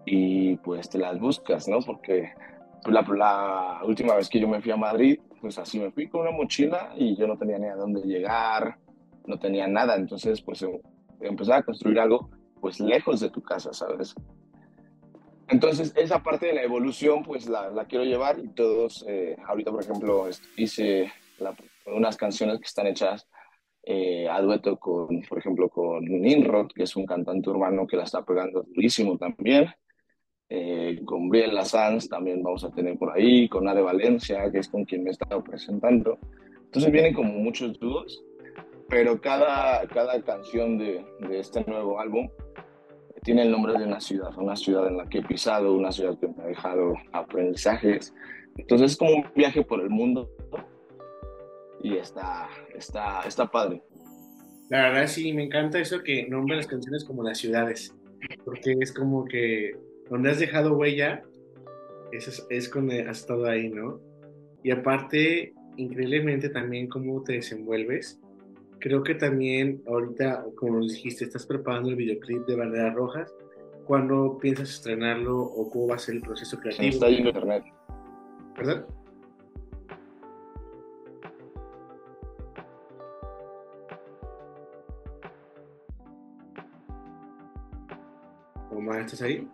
y 0.05 0.57
pues 0.57 0.89
te 0.89 0.99
las 0.99 1.19
buscas, 1.19 1.69
¿no? 1.69 1.81
Porque 1.81 2.33
la, 2.87 3.03
la 3.03 3.81
última 3.85 4.15
vez 4.15 4.29
que 4.29 4.41
yo 4.41 4.49
me 4.49 4.61
fui 4.61 4.73
a 4.73 4.77
Madrid, 4.77 5.21
pues 5.41 5.59
así 5.59 5.79
me 5.79 5.91
fui 5.91 6.09
con 6.09 6.23
una 6.23 6.31
mochila 6.31 6.93
y 6.97 7.17
yo 7.17 7.27
no 7.27 7.37
tenía 7.37 7.59
ni 7.59 7.67
a 7.67 7.77
dónde 7.77 8.03
llegar, 8.03 8.79
no 9.27 9.39
tenía 9.39 9.67
nada, 9.67 9.97
entonces 9.97 10.41
pues 10.43 10.63
em, 10.63 10.79
empezar 11.21 11.59
a 11.59 11.63
construir 11.63 11.99
algo 11.99 12.31
pues 12.61 12.81
lejos 12.81 13.21
de 13.21 13.31
tu 13.31 13.43
casa, 13.43 13.73
¿sabes? 13.73 14.15
Entonces, 15.49 15.93
esa 15.97 16.23
parte 16.23 16.47
de 16.47 16.55
la 16.55 16.63
evolución, 16.63 17.25
pues 17.25 17.49
la, 17.49 17.71
la 17.71 17.87
quiero 17.87 18.05
llevar 18.05 18.39
y 18.39 18.49
todos, 18.49 19.05
eh, 19.09 19.37
ahorita 19.47 19.73
por 19.73 19.83
ejemplo, 19.83 20.29
hice 20.57 21.11
unas 21.87 22.17
canciones 22.17 22.59
que 22.59 22.67
están 22.67 22.87
hechas 22.87 23.27
eh, 23.83 24.29
a 24.29 24.41
dueto 24.43 24.79
con, 24.79 25.23
por 25.23 25.39
ejemplo, 25.39 25.69
con 25.69 26.05
Ninrod, 26.05 26.69
que 26.73 26.85
es 26.85 26.95
un 26.95 27.07
cantante 27.07 27.51
urbano 27.51 27.87
que 27.87 27.97
la 27.97 28.05
está 28.05 28.25
pegando 28.25 28.63
durísimo 28.63 29.19
también. 29.19 29.73
Eh, 30.53 31.01
con 31.05 31.29
Briella 31.29 31.65
Sanz 31.65 32.09
también 32.09 32.43
vamos 32.43 32.65
a 32.65 32.71
tener 32.71 32.99
por 32.99 33.13
ahí, 33.17 33.49
con 33.49 33.69
Ade 33.69 33.83
Valencia, 33.83 34.51
que 34.51 34.59
es 34.59 34.69
con 34.69 34.85
quien 34.85 35.05
me 35.05 35.11
he 35.11 35.13
estado 35.13 35.43
presentando. 35.45 36.19
Entonces 36.65 36.91
vienen 36.91 37.15
como 37.15 37.33
muchos 37.33 37.79
dúos, 37.79 38.25
pero 38.89 39.21
cada, 39.21 39.87
cada 39.87 40.21
canción 40.23 40.77
de, 40.77 41.05
de 41.21 41.39
este 41.39 41.65
nuevo 41.65 42.01
álbum 42.01 42.29
tiene 43.23 43.43
el 43.43 43.53
nombre 43.53 43.79
de 43.79 43.85
una 43.85 44.01
ciudad, 44.01 44.37
una 44.39 44.57
ciudad 44.57 44.89
en 44.89 44.97
la 44.97 45.09
que 45.09 45.19
he 45.19 45.23
pisado, 45.23 45.75
una 45.75 45.93
ciudad 45.93 46.19
que 46.19 46.27
me 46.27 46.43
ha 46.43 46.47
dejado 46.47 46.95
aprendizajes. 47.13 48.13
Entonces 48.57 48.93
es 48.93 48.97
como 48.97 49.13
un 49.13 49.25
viaje 49.37 49.63
por 49.63 49.81
el 49.81 49.91
mundo 49.91 50.29
y 51.83 51.97
está, 51.97 52.49
está, 52.75 53.23
está 53.23 53.49
padre. 53.49 53.83
La 54.69 54.83
verdad 54.83 55.07
sí, 55.07 55.33
me 55.33 55.45
encanta 55.45 55.79
eso 55.79 56.03
que 56.03 56.27
nombra 56.29 56.57
las 56.57 56.67
canciones 56.67 57.05
como 57.05 57.23
las 57.23 57.39
ciudades, 57.39 57.95
porque 58.45 58.77
es 58.81 58.93
como 58.93 59.25
que 59.25 59.73
donde 60.11 60.31
has 60.31 60.39
dejado 60.39 60.77
huella, 60.77 61.23
es, 62.13 62.47
es 62.51 62.71
donde 62.71 63.03
has 63.03 63.21
estado 63.21 63.47
ahí, 63.47 63.71
¿no? 63.71 64.01
Y 64.63 64.73
aparte, 64.73 65.55
increíblemente 65.77 66.51
también 66.51 66.89
cómo 66.89 67.23
te 67.23 67.35
desenvuelves 67.35 68.21
creo 68.81 69.03
que 69.03 69.15
también 69.15 69.83
ahorita, 69.87 70.45
como 70.57 70.79
nos 70.79 70.95
dijiste, 70.95 71.25
estás 71.25 71.47
preparando 71.47 71.91
el 71.91 71.97
videoclip 71.97 72.47
de 72.47 72.57
Banderas 72.57 72.95
Rojas. 72.95 73.35
¿Cuándo 73.85 74.39
piensas 74.39 74.71
estrenarlo 74.71 75.39
o 75.39 75.71
cómo 75.71 75.89
va 75.89 75.97
a 75.97 75.99
ser 75.99 76.17
el 76.17 76.23
proceso 76.23 76.59
creativo? 76.59 76.89
está 76.89 77.07
ahí 77.07 77.17
en 77.17 77.27
internet. 77.27 77.65
¿Verdad? 78.57 78.87
Omar, 88.71 89.01
¿estás 89.01 89.23
ahí? 89.23 89.49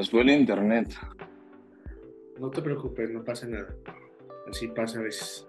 Nos 0.00 0.10
fue 0.10 0.22
el 0.22 0.30
internet. 0.30 0.94
No 2.38 2.50
te 2.50 2.62
preocupes, 2.62 3.10
no 3.10 3.22
pasa 3.22 3.46
nada. 3.46 3.76
Así 4.48 4.68
pasa 4.68 4.98
a 4.98 5.02
veces. 5.02 5.46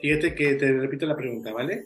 Fíjate 0.00 0.34
que 0.34 0.54
te 0.54 0.72
repito 0.72 1.04
la 1.04 1.14
pregunta, 1.14 1.52
¿vale? 1.52 1.84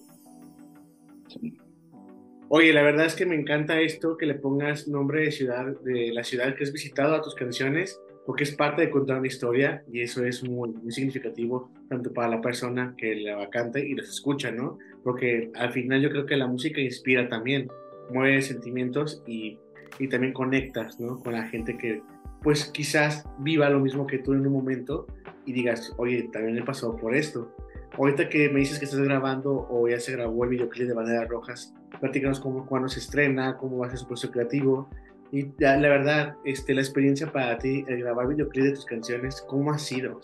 Oye, 2.49 2.73
la 2.73 2.83
verdad 2.83 3.07
es 3.07 3.17
que 3.17 3.27
me 3.27 3.35
encanta 3.35 3.81
esto, 3.81 4.17
que 4.17 4.27
le 4.27 4.35
pongas 4.35 4.87
nombre 4.87 5.23
de 5.23 5.33
ciudad, 5.33 5.67
de 5.81 6.13
la 6.13 6.23
ciudad 6.23 6.55
que 6.55 6.63
has 6.63 6.73
visitado 6.73 7.17
a 7.17 7.23
tus 7.23 7.35
canciones, 7.35 8.01
porque 8.25 8.45
es 8.45 8.55
parte 8.55 8.83
de 8.83 8.91
contar 8.91 9.19
una 9.19 9.27
historia 9.27 9.83
y 9.93 10.01
eso 10.01 10.25
es 10.25 10.45
muy, 10.49 10.71
muy 10.75 10.93
significativo 10.93 11.73
tanto 11.89 12.13
para 12.13 12.29
la 12.29 12.41
persona 12.41 12.95
que 12.97 13.17
la 13.17 13.51
canta 13.51 13.81
y 13.81 13.95
los 13.95 14.09
escucha, 14.09 14.53
¿no? 14.53 14.79
Porque 15.03 15.51
al 15.57 15.73
final 15.73 16.03
yo 16.03 16.11
creo 16.11 16.25
que 16.25 16.37
la 16.37 16.47
música 16.47 16.81
inspira 16.81 17.29
también, 17.29 17.69
mueve 18.13 18.43
sentimientos 18.43 19.25
y 19.27 19.59
y 19.99 20.09
también 20.09 20.33
conectas, 20.33 21.00
¿no? 21.00 21.19
Con 21.19 21.33
la 21.33 21.45
gente 21.49 21.76
que, 21.76 22.03
pues 22.43 22.67
quizás 22.67 23.25
viva 23.38 23.69
lo 23.71 23.81
mismo 23.81 24.07
que 24.07 24.19
tú 24.19 24.33
en 24.33 24.47
un 24.47 24.53
momento 24.53 25.07
y 25.45 25.53
digas, 25.53 25.93
oye, 25.97 26.29
también 26.33 26.59
he 26.59 26.62
pasado 26.62 26.97
por 26.97 27.15
esto. 27.15 27.53
Ahorita 27.97 28.29
que 28.29 28.50
me 28.50 28.61
dices 28.61 28.79
que 28.79 28.85
estás 28.85 29.00
grabando 29.00 29.67
o 29.71 29.88
ya 29.88 29.99
se 29.99 30.12
grabó 30.12 30.45
el 30.45 30.50
videoclip 30.50 30.88
de 30.88 30.95
Banderas 30.95 31.29
Rojas, 31.29 31.75
platícanos 32.00 32.41
cómo, 32.41 32.67
cuándo 32.67 32.88
se 32.88 33.00
estrena, 33.00 33.57
cómo 33.57 33.79
va 33.79 33.87
a 33.87 33.91
ser 33.91 33.99
su 33.99 34.07
proceso 34.07 34.33
creativo. 34.33 34.88
Y 35.33 35.49
la, 35.59 35.76
verdad, 35.79 36.37
este, 36.45 36.75
la 36.75 36.83
experiencia 36.83 37.33
para 37.33 37.59
ti, 37.59 37.85
el 37.88 38.00
grabar 38.00 38.29
videoclip 38.29 38.65
de 38.65 38.73
tus 38.73 38.85
canciones, 38.85 39.43
¿cómo 39.49 39.73
ha 39.73 39.79
sido? 39.79 40.21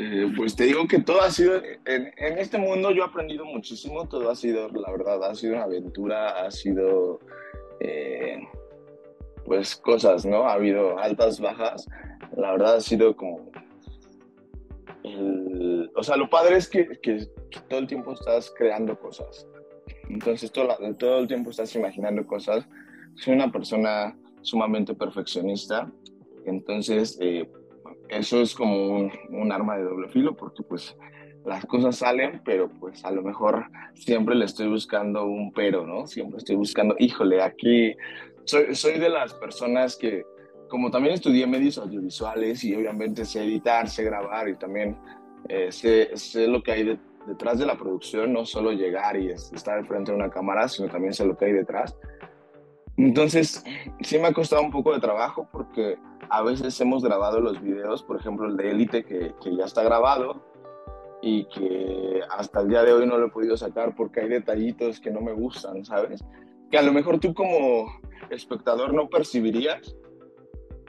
Eh, 0.00 0.32
pues 0.36 0.54
te 0.54 0.62
digo 0.62 0.86
que 0.86 1.00
todo 1.00 1.20
ha 1.22 1.30
sido, 1.30 1.60
en, 1.84 2.38
este 2.38 2.56
mundo 2.56 2.92
yo 2.92 3.02
he 3.02 3.06
aprendido 3.06 3.44
muchísimo, 3.44 4.08
todo 4.08 4.30
ha 4.30 4.36
sido, 4.36 4.68
la 4.68 4.92
verdad, 4.92 5.24
ha 5.24 5.34
sido 5.34 5.54
una 5.54 5.64
aventura, 5.64 6.46
ha 6.46 6.52
sido 6.52 7.18
eh, 7.80 8.38
pues 9.44 9.74
cosas, 9.74 10.24
¿no? 10.24 10.44
Ha 10.44 10.52
habido 10.52 11.00
altas, 11.00 11.40
bajas. 11.40 11.88
La 12.36 12.52
verdad 12.52 12.76
ha 12.76 12.80
sido 12.80 13.16
como... 13.16 13.50
o 15.96 16.02
sea, 16.04 16.16
lo 16.16 16.30
padre 16.30 16.58
es 16.58 16.68
que, 16.68 16.86
que, 17.02 17.26
todo 17.68 17.80
el 17.80 17.88
tiempo 17.88 18.12
estás 18.12 18.54
creando 18.56 18.96
cosas. 19.00 19.48
Entonces, 20.08 20.52
todo, 20.52 20.68
todo 20.96 21.18
el 21.18 21.26
tiempo 21.26 21.50
estás 21.50 21.74
imaginando 21.74 22.24
cosas. 22.24 22.68
Soy 23.16 23.34
una 23.34 23.50
persona 23.50 24.16
sumamente 24.42 24.94
perfeccionista. 24.94 25.90
Entonces, 26.46 27.18
eh, 27.20 27.50
eso 28.08 28.40
es 28.40 28.54
como 28.54 29.10
un, 29.30 29.52
arma 29.52 29.76
de 29.76 29.84
doble 29.84 30.08
filo 30.08 30.36
porque 30.36 30.62
pues 30.62 30.96
las 31.44 31.64
cosas 31.66 31.96
salen, 31.96 32.42
pero 32.44 32.68
pues 32.68 33.04
a 33.04 33.10
lo 33.10 33.22
mejor 33.22 33.66
siempre 33.94 34.34
le 34.34 34.44
estoy 34.44 34.68
buscando 34.68 35.26
un 35.26 35.52
pero, 35.52 35.86
¿no? 35.86 36.06
Siempre 36.06 36.38
estoy 36.38 36.56
buscando, 36.56 36.94
híjole, 36.98 37.42
aquí 37.42 37.94
soy, 38.44 38.74
soy 38.74 38.98
de 38.98 39.08
las 39.08 39.32
personas 39.34 39.96
que, 39.96 40.24
como 40.68 40.90
también 40.90 41.14
estudié 41.14 41.46
medios 41.46 41.78
audiovisuales 41.78 42.64
y 42.64 42.74
obviamente 42.74 43.24
sé 43.24 43.44
editar, 43.44 43.88
sé 43.88 44.04
grabar 44.04 44.48
y 44.48 44.56
también 44.56 44.96
eh, 45.48 45.72
sé, 45.72 46.10
sé, 46.16 46.46
lo 46.46 46.62
que 46.62 46.72
hay 46.72 46.98
detrás 47.26 47.58
de 47.58 47.66
la 47.66 47.76
producción, 47.76 48.32
no 48.32 48.44
solo 48.44 48.72
llegar 48.72 49.16
y 49.16 49.30
estar 49.30 49.84
frente 49.86 50.10
a 50.10 50.14
una 50.14 50.30
cámara, 50.30 50.68
sino 50.68 50.88
también 50.88 51.14
sé 51.14 51.24
lo 51.24 51.36
que 51.36 51.46
hay 51.46 51.52
detrás. 51.52 51.96
Entonces, 52.98 53.64
sí 54.00 54.18
me 54.18 54.26
ha 54.26 54.32
costado 54.32 54.60
un 54.60 54.70
poco 54.70 54.92
de 54.92 55.00
trabajo 55.00 55.48
porque 55.50 55.96
a 56.28 56.42
veces 56.42 56.78
hemos 56.80 57.02
grabado 57.02 57.40
los 57.40 57.62
videos, 57.62 58.02
por 58.02 58.18
ejemplo 58.18 58.46
el 58.48 58.56
de 58.56 58.70
Élite 58.70 59.04
que, 59.04 59.34
que 59.42 59.56
ya 59.56 59.64
está 59.64 59.82
grabado, 59.82 60.42
y 61.20 61.44
que 61.46 62.20
hasta 62.30 62.60
el 62.60 62.68
día 62.68 62.82
de 62.82 62.92
hoy 62.92 63.06
no 63.06 63.18
lo 63.18 63.26
he 63.26 63.30
podido 63.30 63.56
sacar 63.56 63.94
porque 63.94 64.20
hay 64.20 64.28
detallitos 64.28 65.00
que 65.00 65.10
no 65.10 65.20
me 65.20 65.32
gustan, 65.32 65.84
¿sabes? 65.84 66.24
Que 66.70 66.78
a 66.78 66.82
lo 66.82 66.92
mejor 66.92 67.18
tú 67.18 67.34
como 67.34 68.00
espectador 68.30 68.92
no 68.94 69.08
percibirías, 69.08 69.96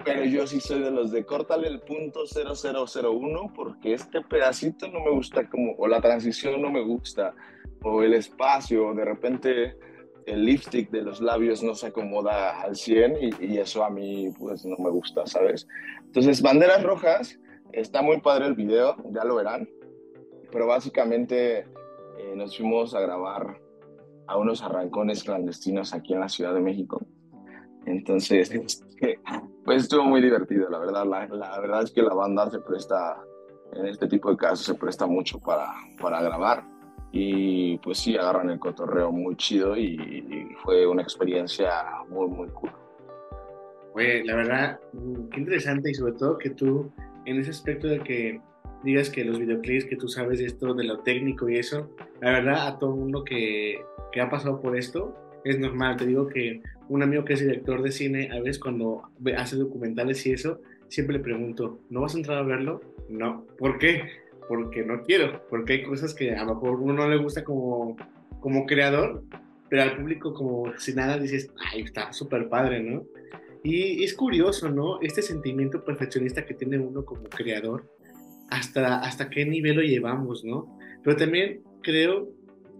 pero 0.04 0.24
yo 0.26 0.46
sí 0.48 0.60
soy 0.60 0.82
de 0.82 0.92
los 0.92 1.12
de 1.12 1.26
córtale 1.26 1.68
el 1.68 1.82
punto 1.82 2.26
0001 2.26 3.54
porque 3.56 3.94
este 3.94 4.22
pedacito 4.22 4.88
no 4.88 5.00
me 5.02 5.12
gusta 5.12 5.50
como, 5.50 5.74
o 5.78 5.88
la 5.88 6.02
transición 6.02 6.62
no 6.62 6.70
me 6.70 6.82
gusta, 6.82 7.34
o 7.82 8.04
el 8.04 8.14
espacio, 8.14 8.94
de 8.94 9.06
repente 9.06 9.78
el 10.30 10.46
lipstick 10.46 10.90
de 10.92 11.02
los 11.02 11.22
labios 11.22 11.64
no 11.64 11.76
se 11.76 11.88
acomoda 11.88 12.62
al 12.62 12.76
100 12.76 13.18
y, 13.22 13.54
y 13.54 13.58
eso 13.58 13.84
a 13.84 13.90
mí 13.90 14.32
pues 14.38 14.66
no 14.66 14.78
me 14.78 14.90
gusta, 14.90 15.26
¿sabes? 15.26 15.68
Entonces, 16.06 16.42
banderas 16.42 16.84
rojas, 16.84 17.40
está 17.72 18.02
muy 18.02 18.22
padre 18.22 18.48
el 18.48 18.56
video, 18.56 18.96
ya 19.12 19.24
lo 19.24 19.36
verán 19.36 19.68
pero 20.52 20.68
básicamente 20.68 21.60
eh, 21.60 22.36
nos 22.36 22.58
fuimos 22.58 22.94
a 22.96 23.02
grabar 23.02 23.60
a 24.28 24.38
unos 24.38 24.62
arrancones 24.62 25.24
clandestinos 25.24 25.94
aquí 25.94 26.14
en 26.14 26.20
la 26.20 26.30
Ciudad 26.30 26.54
de 26.54 26.60
México. 26.60 27.02
Entonces, 27.86 28.52
pues 29.66 29.84
estuvo 29.84 30.04
muy 30.04 30.22
divertido, 30.22 30.70
la 30.70 30.80
verdad. 30.80 31.06
La, 31.06 31.28
la, 31.28 31.60
verdad 31.60 31.84
es 31.84 31.92
que 31.92 32.02
la 32.02 32.14
banda 32.14 32.50
se 32.50 32.60
presta, 32.60 33.18
en 33.74 33.88
este 33.88 34.08
tipo 34.08 34.30
de 34.30 34.38
casos, 34.38 34.66
se 34.66 34.76
presta 34.76 35.08
mucho 35.08 35.40
para, 35.40 35.74
para 36.00 36.22
grabar. 36.22 36.64
Y 37.12 37.78
pues 37.80 37.98
sí, 37.98 38.16
agarran 38.16 38.50
el 38.50 38.60
cotorreo 38.60 39.12
muy 39.12 39.36
chido 39.36 39.76
y, 39.76 39.96
y 39.96 40.56
fue 40.64 40.86
una 40.86 41.02
experiencia 41.02 41.72
muy, 42.10 42.28
muy 42.28 42.48
cool. 42.50 42.72
Oye, 43.94 44.24
la 44.24 44.36
verdad, 44.36 44.80
qué 45.32 45.40
interesante 45.40 45.92
y 45.92 45.94
sobre 45.96 46.14
todo 46.14 46.38
que 46.38 46.52
tú 46.52 46.92
en 47.26 47.40
ese 47.40 47.50
aspecto 47.50 47.88
de 47.88 48.00
que 48.00 48.42
digas 48.84 49.10
que 49.10 49.26
los 49.26 49.40
videoclips, 49.40 49.86
que 49.86 49.96
tú 49.96 50.08
sabes 50.08 50.40
esto, 50.40 50.74
de 50.74 50.84
lo 50.84 51.00
técnico 51.00 51.50
y 51.50 51.58
eso, 51.58 51.90
la 52.22 52.32
verdad 52.32 52.68
a 52.68 52.80
todo 52.80 52.96
mundo 52.96 53.24
que, 53.24 53.82
que 54.12 54.22
ha 54.22 54.30
pasado 54.30 54.62
por 54.62 54.78
esto, 54.78 55.16
es 55.44 55.60
normal. 55.60 55.98
Te 55.98 56.06
digo 56.06 56.28
que 56.28 56.62
un 56.88 57.04
amigo 57.04 57.26
que 57.26 57.34
es 57.34 57.42
director 57.42 57.82
de 57.82 57.92
cine, 57.92 58.30
a 58.32 58.40
veces 58.40 58.60
cuando 58.60 59.04
hace 59.38 59.58
documentales 59.58 60.26
y 60.26 60.32
eso, 60.32 60.60
siempre 60.88 61.18
le 61.18 61.24
pregunto, 61.24 61.80
¿no 61.90 62.02
vas 62.02 62.16
a 62.16 62.18
entrar 62.18 62.38
a 62.38 62.44
verlo? 62.44 62.82
No. 63.10 63.46
¿Por 63.58 63.78
qué? 63.80 64.04
Porque 64.50 64.84
no 64.84 65.04
quiero, 65.04 65.48
porque 65.50 65.74
hay 65.74 65.84
cosas 65.84 66.14
que 66.14 66.36
a 66.36 66.44
lo 66.44 66.56
mejor 66.56 66.82
uno 66.82 66.94
no 66.94 67.08
le 67.08 67.16
gusta 67.16 67.46
como, 67.46 67.96
como 68.42 68.66
creador, 68.66 69.24
pero 69.70 69.84
al 69.84 69.96
público 69.96 70.34
como 70.34 70.78
si 70.78 70.94
nada 70.94 71.18
dices, 71.18 71.50
ay, 71.72 71.84
está 71.84 72.12
súper 72.12 72.50
padre, 72.50 72.84
¿no? 72.84 73.06
Y 73.64 74.04
es 74.04 74.14
curioso, 74.14 74.70
¿no? 74.70 75.00
Este 75.02 75.22
sentimiento 75.22 75.86
perfeccionista 75.86 76.46
que 76.46 76.54
tiene 76.54 76.80
uno 76.80 77.06
como 77.06 77.24
creador, 77.30 77.90
hasta, 78.50 79.00
hasta 79.00 79.30
qué 79.30 79.46
nivel 79.46 79.78
lo 79.78 79.82
llevamos, 79.84 80.44
¿no? 80.44 80.78
Pero 81.04 81.16
también 81.16 81.62
creo 81.82 82.30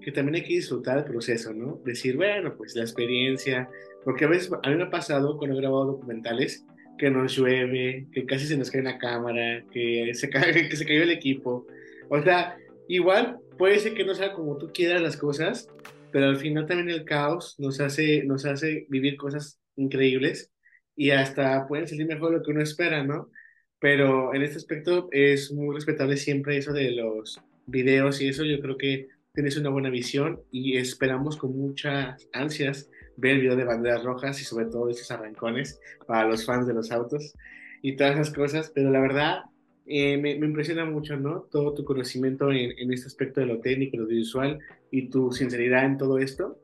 que 0.02 0.12
también 0.12 0.36
hay 0.36 0.44
que 0.44 0.56
disfrutar 0.56 0.98
el 0.98 1.04
proceso, 1.04 1.54
¿no? 1.54 1.80
Decir, 1.86 2.16
bueno, 2.18 2.56
pues 2.58 2.76
la 2.76 2.82
experiencia, 2.84 3.70
porque 4.04 4.26
a 4.26 4.30
veces 4.30 4.52
a 4.64 4.70
mí 4.70 4.76
me 4.76 4.84
ha 4.84 4.90
pasado 4.90 5.38
cuando 5.38 5.58
he 5.58 5.62
grabado 5.62 5.86
documentales 5.86 6.66
que 7.00 7.10
nos 7.10 7.36
llueve, 7.36 8.08
que 8.12 8.26
casi 8.26 8.46
se 8.46 8.58
nos 8.58 8.70
cae 8.70 8.82
una 8.82 9.00
cámara, 9.00 9.64
que 9.72 10.12
se, 10.14 10.30
cae, 10.30 10.52
que 10.70 10.76
se 10.76 10.86
cayó 10.86 11.02
el 11.02 11.12
equipo. 11.12 11.66
O 12.10 12.22
sea, 12.22 12.58
igual 12.88 13.40
puede 13.58 13.80
ser 13.80 13.96
que 13.96 14.06
no 14.06 14.14
sea 14.14 14.34
como 14.34 14.58
tú 14.58 14.72
quieras 14.72 15.02
las 15.02 15.18
cosas, 15.18 15.68
pero 16.12 16.28
al 16.28 16.38
final 16.38 16.68
también 16.68 16.90
el 16.90 17.06
caos 17.06 17.56
nos 17.58 17.80
hace, 17.80 18.24
nos 18.26 18.46
hace 18.46 18.86
vivir 18.90 19.18
cosas 19.18 19.60
increíbles 19.76 20.52
y 20.96 21.12
hasta 21.12 21.66
pueden 21.68 21.88
salir 21.88 22.06
mejor 22.06 22.32
de 22.32 22.38
lo 22.38 22.44
que 22.44 22.52
uno 22.52 22.62
espera, 22.62 23.04
¿no? 23.04 23.32
Pero 23.80 24.34
en 24.34 24.42
este 24.42 24.58
aspecto 24.58 25.08
es 25.12 25.52
muy 25.52 25.74
respetable 25.74 26.18
siempre 26.18 26.58
eso 26.58 26.74
de 26.74 26.92
los 26.92 27.40
videos 27.66 28.22
y 28.22 28.28
eso 28.28 28.44
yo 28.44 28.60
creo 28.60 28.78
que 28.78 29.08
tienes 29.34 29.56
una 29.58 29.70
buena 29.70 29.90
visión 29.90 30.42
y 30.52 30.76
esperamos 30.76 31.38
con 31.38 31.58
muchas 31.58 32.28
ansias 32.34 32.90
ver 33.20 33.36
el 33.36 33.42
video 33.42 33.56
de 33.56 33.64
banderas 33.64 34.04
rojas 34.04 34.40
y 34.42 34.44
sobre 34.44 34.66
todo 34.66 34.90
esos 34.90 35.10
arrancones 35.12 35.80
para 36.08 36.28
los 36.28 36.46
fans 36.46 36.68
de 36.68 36.74
los 36.74 36.92
autos 36.92 37.34
y 37.82 37.96
todas 37.96 38.14
esas 38.14 38.34
cosas, 38.34 38.72
pero 38.74 38.90
la 38.92 39.00
verdad 39.00 39.44
eh, 39.86 40.18
me, 40.18 40.38
me, 40.38 40.46
impresiona 40.46 40.86
mucho, 40.86 41.18
¿no? 41.18 41.42
Todo 41.52 41.74
tu 41.74 41.84
conocimiento 41.84 42.52
en, 42.52 42.78
en, 42.78 42.94
este 42.94 43.08
aspecto 43.08 43.40
de 43.40 43.48
lo 43.48 43.60
técnico, 43.60 43.98
lo 43.98 44.06
visual 44.06 44.60
y 44.92 45.10
tu 45.10 45.32
sinceridad 45.32 45.86
en 45.86 45.98
todo 45.98 46.20
esto. 46.20 46.60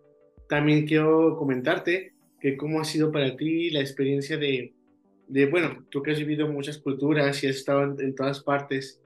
También 0.47 0.85
quiero 0.85 1.35
comentarte 1.37 2.13
que 2.39 2.55
cómo 2.55 2.79
ha 2.79 2.85
sido 2.85 3.11
para 3.11 3.35
ti 3.35 3.71
la 3.71 3.79
experiencia 3.79 4.37
de, 4.37 4.73
de 5.27 5.45
bueno, 5.47 5.85
tú 5.89 6.03
que 6.03 6.11
has 6.11 6.19
vivido 6.19 6.47
muchas 6.47 6.77
culturas 6.77 7.43
y 7.43 7.47
has 7.47 7.55
estado 7.55 7.83
en, 7.83 7.99
en 7.99 8.13
todas 8.13 8.43
partes, 8.43 9.01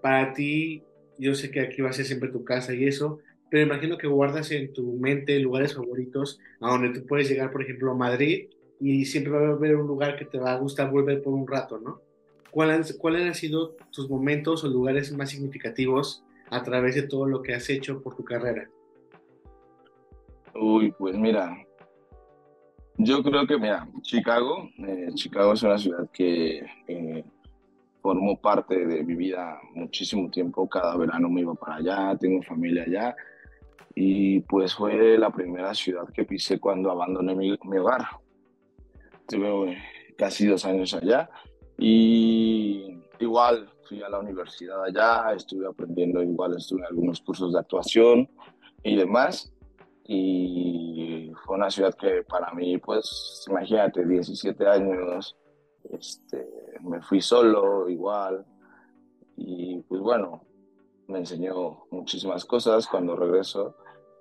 para 0.00 0.32
ti 0.32 0.84
yo 1.18 1.34
sé 1.34 1.50
que 1.50 1.60
aquí 1.60 1.82
va 1.82 1.90
a 1.90 1.94
ser 1.94 2.04
siempre 2.04 2.30
tu 2.30 2.44
casa 2.44 2.74
y 2.74 2.84
eso, 2.84 3.18
pero 3.56 3.68
imagino 3.68 3.96
que 3.96 4.06
guardas 4.06 4.50
en 4.50 4.70
tu 4.74 4.82
mente 4.98 5.40
lugares 5.40 5.74
favoritos 5.74 6.38
a 6.60 6.72
donde 6.72 6.90
tú 6.90 7.06
puedes 7.06 7.26
llegar, 7.26 7.50
por 7.50 7.62
ejemplo, 7.62 7.90
a 7.90 7.94
Madrid 7.94 8.50
y 8.78 9.06
siempre 9.06 9.32
va 9.32 9.48
a 9.48 9.52
haber 9.52 9.76
un 9.76 9.86
lugar 9.86 10.18
que 10.18 10.26
te 10.26 10.38
va 10.38 10.52
a 10.52 10.58
gustar 10.58 10.90
volver 10.90 11.22
por 11.22 11.32
un 11.32 11.48
rato, 11.48 11.78
¿no? 11.78 12.02
¿Cuáles, 12.50 12.98
¿Cuáles 12.98 13.22
han 13.22 13.34
sido 13.34 13.74
tus 13.90 14.10
momentos 14.10 14.62
o 14.62 14.68
lugares 14.68 15.10
más 15.10 15.30
significativos 15.30 16.22
a 16.50 16.62
través 16.62 16.96
de 16.96 17.04
todo 17.04 17.24
lo 17.26 17.40
que 17.40 17.54
has 17.54 17.70
hecho 17.70 18.02
por 18.02 18.14
tu 18.14 18.24
carrera? 18.24 18.68
Uy, 20.54 20.92
pues 20.98 21.16
mira, 21.16 21.56
yo 22.98 23.22
creo 23.22 23.46
que, 23.46 23.56
mira, 23.56 23.88
Chicago, 24.02 24.68
eh, 24.86 25.08
Chicago 25.14 25.54
es 25.54 25.62
una 25.62 25.78
ciudad 25.78 26.10
que 26.12 26.62
eh, 26.88 27.24
formó 28.02 28.38
parte 28.38 28.84
de 28.84 29.02
mi 29.02 29.14
vida 29.14 29.58
muchísimo 29.72 30.30
tiempo. 30.30 30.68
Cada 30.68 30.94
verano 30.98 31.30
me 31.30 31.40
iba 31.40 31.54
para 31.54 31.76
allá, 31.76 32.18
tengo 32.18 32.42
familia 32.42 32.82
allá. 32.82 33.16
Y 33.96 34.40
pues 34.40 34.74
fue 34.74 35.16
la 35.18 35.30
primera 35.30 35.74
ciudad 35.74 36.06
que 36.12 36.24
pisé 36.24 36.60
cuando 36.60 36.90
abandoné 36.90 37.34
mi, 37.34 37.58
mi 37.64 37.78
hogar. 37.78 38.02
Tuve 39.26 39.78
casi 40.16 40.46
dos 40.46 40.64
años 40.64 40.94
allá 40.94 41.28
y 41.78 43.02
igual 43.18 43.68
fui 43.88 44.02
a 44.02 44.08
la 44.08 44.18
universidad 44.18 44.84
allá, 44.84 45.32
estuve 45.34 45.66
aprendiendo, 45.66 46.22
igual 46.22 46.56
estuve 46.56 46.80
en 46.80 46.86
algunos 46.86 47.20
cursos 47.22 47.52
de 47.54 47.58
actuación 47.58 48.28
y 48.82 48.96
demás. 48.96 49.52
Y 50.04 51.32
fue 51.44 51.56
una 51.56 51.70
ciudad 51.70 51.94
que 51.94 52.22
para 52.22 52.52
mí, 52.52 52.78
pues, 52.78 53.44
imagínate, 53.48 54.06
17 54.06 54.66
años, 54.68 55.36
este, 55.90 56.46
me 56.82 57.00
fui 57.00 57.20
solo 57.20 57.88
igual 57.88 58.44
y 59.36 59.80
pues 59.82 60.00
bueno, 60.00 60.42
me 61.08 61.18
enseñó 61.18 61.84
muchísimas 61.90 62.44
cosas 62.44 62.86
cuando 62.86 63.16
regreso. 63.16 63.76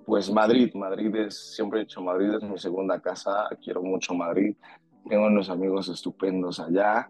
Pues 0.06 0.32
Madrid, 0.32 0.74
Madrid 0.76 1.16
es, 1.16 1.56
siempre 1.56 1.80
he 1.80 1.84
dicho, 1.84 2.02
Madrid 2.02 2.34
es 2.34 2.44
mi 2.44 2.58
segunda 2.58 3.00
casa, 3.00 3.48
quiero 3.64 3.82
mucho 3.82 4.14
Madrid, 4.14 4.56
tengo 5.10 5.26
unos 5.26 5.50
amigos 5.50 5.90
estupendos 5.90 6.60
allá, 6.60 7.10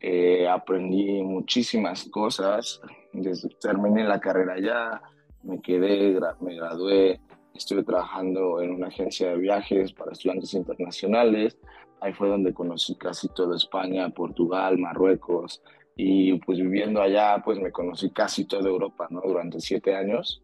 eh, 0.00 0.46
aprendí 0.46 1.22
muchísimas 1.22 2.04
cosas, 2.10 2.80
desde 3.12 3.48
terminé 3.60 4.04
la 4.04 4.20
carrera 4.20 4.54
allá, 4.54 5.02
me 5.42 5.60
quedé, 5.62 6.18
me 6.40 6.56
gradué, 6.56 7.20
estuve 7.54 7.82
trabajando 7.82 8.60
en 8.60 8.72
una 8.72 8.88
agencia 8.88 9.30
de 9.30 9.38
viajes 9.38 9.92
para 9.92 10.12
estudiantes 10.12 10.52
internacionales, 10.52 11.56
Ahí 12.04 12.12
fue 12.12 12.28
donde 12.28 12.52
conocí 12.52 12.96
casi 12.96 13.28
toda 13.28 13.56
España, 13.56 14.10
Portugal, 14.10 14.76
Marruecos. 14.76 15.62
Y 15.96 16.38
pues 16.40 16.58
viviendo 16.58 17.00
allá, 17.00 17.40
pues 17.42 17.58
me 17.58 17.72
conocí 17.72 18.10
casi 18.10 18.44
toda 18.44 18.68
Europa, 18.68 19.06
¿no? 19.08 19.22
Durante 19.22 19.58
siete 19.58 19.94
años. 19.94 20.42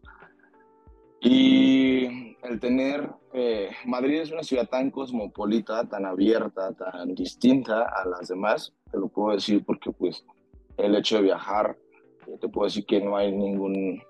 Y 1.23 2.35
el 2.41 2.59
tener, 2.59 3.07
eh, 3.31 3.69
Madrid 3.85 4.21
es 4.21 4.31
una 4.31 4.41
ciudad 4.41 4.67
tan 4.67 4.89
cosmopolita, 4.89 5.87
tan 5.87 6.05
abierta, 6.05 6.73
tan 6.73 7.13
distinta 7.13 7.83
a 7.83 8.07
las 8.07 8.27
demás, 8.27 8.73
te 8.91 8.97
lo 8.97 9.07
puedo 9.07 9.35
decir 9.35 9.63
porque 9.63 9.91
pues 9.91 10.25
el 10.77 10.95
hecho 10.95 11.17
de 11.17 11.23
viajar, 11.23 11.77
eh, 12.25 12.37
te 12.41 12.49
puedo 12.49 12.65
decir 12.65 12.85
que 12.87 12.99
no 12.99 13.15
hay 13.15 13.31
ningún, 13.31 14.01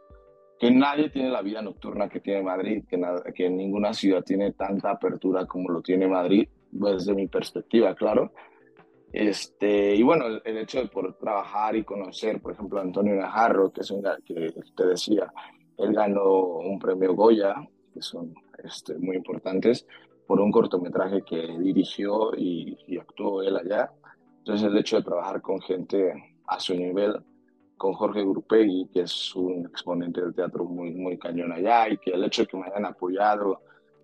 que 0.58 0.72
nadie 0.72 1.10
tiene 1.10 1.30
la 1.30 1.42
vida 1.42 1.62
nocturna 1.62 2.08
que 2.08 2.22
tiene 2.22 2.44
Madrid, 2.44 2.86
que, 2.88 2.98
que 3.36 3.50
ninguna 3.50 3.94
ciudad 3.94 4.24
tiene 4.24 4.54
tanta 4.54 4.92
apertura 4.92 5.46
como 5.46 5.70
lo 5.70 5.82
tiene 5.82 6.08
Madrid 6.08 6.48
desde 6.72 7.14
mi 7.14 7.28
perspectiva, 7.28 7.94
claro. 7.94 8.32
Este, 9.12 9.96
y 9.96 10.04
bueno, 10.04 10.28
el, 10.46 10.58
hecho 10.58 10.80
de 10.80 10.88
poder 10.88 11.16
trabajar 11.16 11.76
y 11.76 11.84
conocer, 11.84 12.42
por 12.42 12.54
ejemplo, 12.54 12.80
a 12.80 12.84
Antonio 12.84 13.16
Najarro, 13.16 13.74
que 13.74 13.82
es 13.82 13.92
un 13.92 14.02
que 14.26 14.54
te 14.78 14.86
decía, 14.86 15.30
él 15.78 15.94
ganó 15.94 16.34
un 16.60 16.80
premio 16.80 17.14
Goya, 17.14 17.56
que 17.94 18.02
son 18.02 18.34
este, 18.64 18.98
muy 18.98 19.16
importantes, 19.16 19.88
por 20.28 20.40
un 20.40 20.52
cortometraje 20.52 21.24
que 21.24 21.58
dirigió 21.60 22.36
y, 22.36 22.78
y 22.88 22.98
actuó 22.98 23.42
él 23.44 23.58
allá. 23.58 23.92
Entonces, 24.40 24.68
el 24.68 24.78
hecho 24.78 24.98
de 24.98 25.04
trabajar 25.04 25.42
con 25.42 25.60
gente 25.62 26.40
a 26.48 26.60
su 26.60 26.74
nivel, 26.74 27.20
con 27.78 27.94
Jorge 27.94 28.22
Grupegui, 28.22 28.90
que 28.94 29.02
es 29.02 29.36
un 29.36 29.66
exponente 29.66 30.22
del 30.22 30.34
teatro 30.34 30.66
muy, 30.66 30.92
muy 30.92 31.18
cañón 31.18 31.52
allá, 31.52 31.90
y 31.90 31.98
que 31.98 32.12
el 32.12 32.24
hecho 32.24 32.44
de 32.44 32.48
que 32.48 32.58
me 32.58 32.68
hayan 32.68 32.86
apoyado 32.86 33.62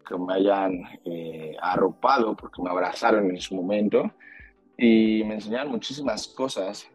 que 0.07 0.17
me 0.17 0.33
hayan 0.33 0.83
eh, 1.05 1.55
arropado, 1.61 2.35
porque 2.35 2.61
me 2.61 2.69
abrazaron 2.69 3.29
en 3.29 3.39
su 3.39 3.55
momento 3.55 4.11
y 4.77 5.23
me 5.25 5.35
enseñaron 5.35 5.71
muchísimas 5.71 6.27
cosas. 6.27 6.87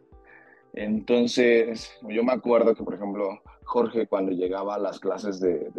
Entonces, 0.73 1.91
yo 2.01 2.23
me 2.23 2.33
acuerdo 2.33 2.73
que, 2.73 2.83
por 2.83 2.95
ejemplo, 2.95 3.41
Jorge, 3.63 4.07
cuando 4.07 4.31
llegaba 4.31 4.75
a 4.75 4.79
las 4.79 4.99
clases 4.99 5.39
de, 5.39 5.71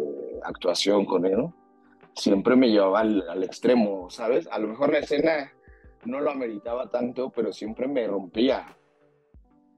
actuación 0.43 1.05
con 1.05 1.25
él, 1.25 1.47
siempre 2.13 2.55
me 2.55 2.69
llevaba 2.69 2.99
al, 3.01 3.43
extremo, 3.43 4.09
¿sabes? 4.09 4.47
A 4.51 4.59
lo 4.59 4.67
mejor 4.67 4.91
la 4.91 4.99
escena 4.99 5.51
no 6.05 6.19
lo 6.19 6.31
ameritaba 6.31 6.89
tanto, 6.89 7.31
pero 7.31 7.51
siempre 7.51 7.87
me 7.87 8.05
rompía. 8.07 8.77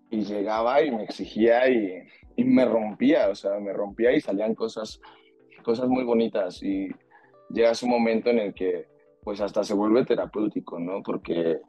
Y 0.10 0.22
llegaba 0.22 0.82
y 0.82 0.91
me 0.91 1.04
exigía 1.04 1.70
y, 1.70 2.04
y 2.36 2.43
me 2.43 2.65
rompía, 2.65 3.30
o 3.30 3.36
sea, 3.36 3.60
me 3.60 3.74
rompía 3.74 4.12
y 4.13 4.22
salían 4.22 4.56
cosas, 4.56 5.02
cosas 5.63 5.88
muy 5.88 6.04
bonitas. 6.04 6.62
Y 6.63 6.89
llega 7.50 7.72
un 7.82 7.89
momento 7.89 8.30
en 8.30 8.39
el 8.39 8.54
que 8.54 8.88
pues 9.24 9.41
hasta 9.41 9.63
se 9.63 9.74
vuelve 9.74 10.06
terapéutico, 10.06 10.80
¿no? 10.80 11.04
Porque 11.04 11.60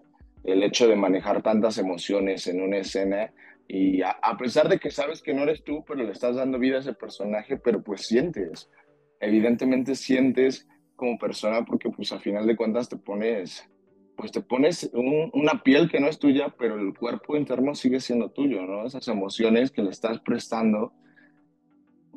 el 0.44 0.62
hecho 0.62 0.86
de 0.86 0.96
manejar 0.96 1.42
tantas 1.42 1.78
emociones 1.78 2.46
en 2.46 2.62
una 2.62 2.78
escena 2.78 3.32
y 3.68 4.00
a, 4.00 4.16
pesar 4.38 4.68
de 4.68 4.78
que 4.78 4.90
sabes 4.90 5.20
que 5.20 5.34
no 5.34 5.42
eres 5.42 5.62
tú, 5.62 5.84
pero 5.86 6.02
le 6.02 6.12
estás 6.12 6.36
dando 6.36 6.58
vida 6.58 6.78
a 6.78 6.80
ese 6.80 6.94
personaje, 6.94 7.58
pero 7.58 7.82
pues 7.82 8.06
sientes, 8.06 8.70
evidentemente 9.20 9.94
sientes 9.94 10.66
como 10.96 11.18
persona 11.18 11.64
porque 11.66 11.90
pues 11.90 12.10
a 12.12 12.18
final 12.18 12.46
de 12.46 12.56
cuentas 12.56 12.88
te 12.88 12.96
pones, 12.96 13.68
pues 14.16 14.32
te 14.32 14.40
pones 14.40 14.90
una 14.94 15.62
piel 15.62 15.90
que 15.90 16.00
no 16.00 16.08
es 16.08 16.18
tuya, 16.18 16.54
pero 16.58 16.78
el 16.78 16.94
cuerpo 16.96 17.36
interno 17.36 17.74
sigue 17.74 18.00
siendo 18.00 18.30
tuyo, 18.30 18.62
¿no? 18.62 18.86
Esas 18.86 19.06
emociones 19.08 19.70
que 19.70 19.82
le 19.82 19.90
estás 19.90 20.18
prestando 20.20 20.94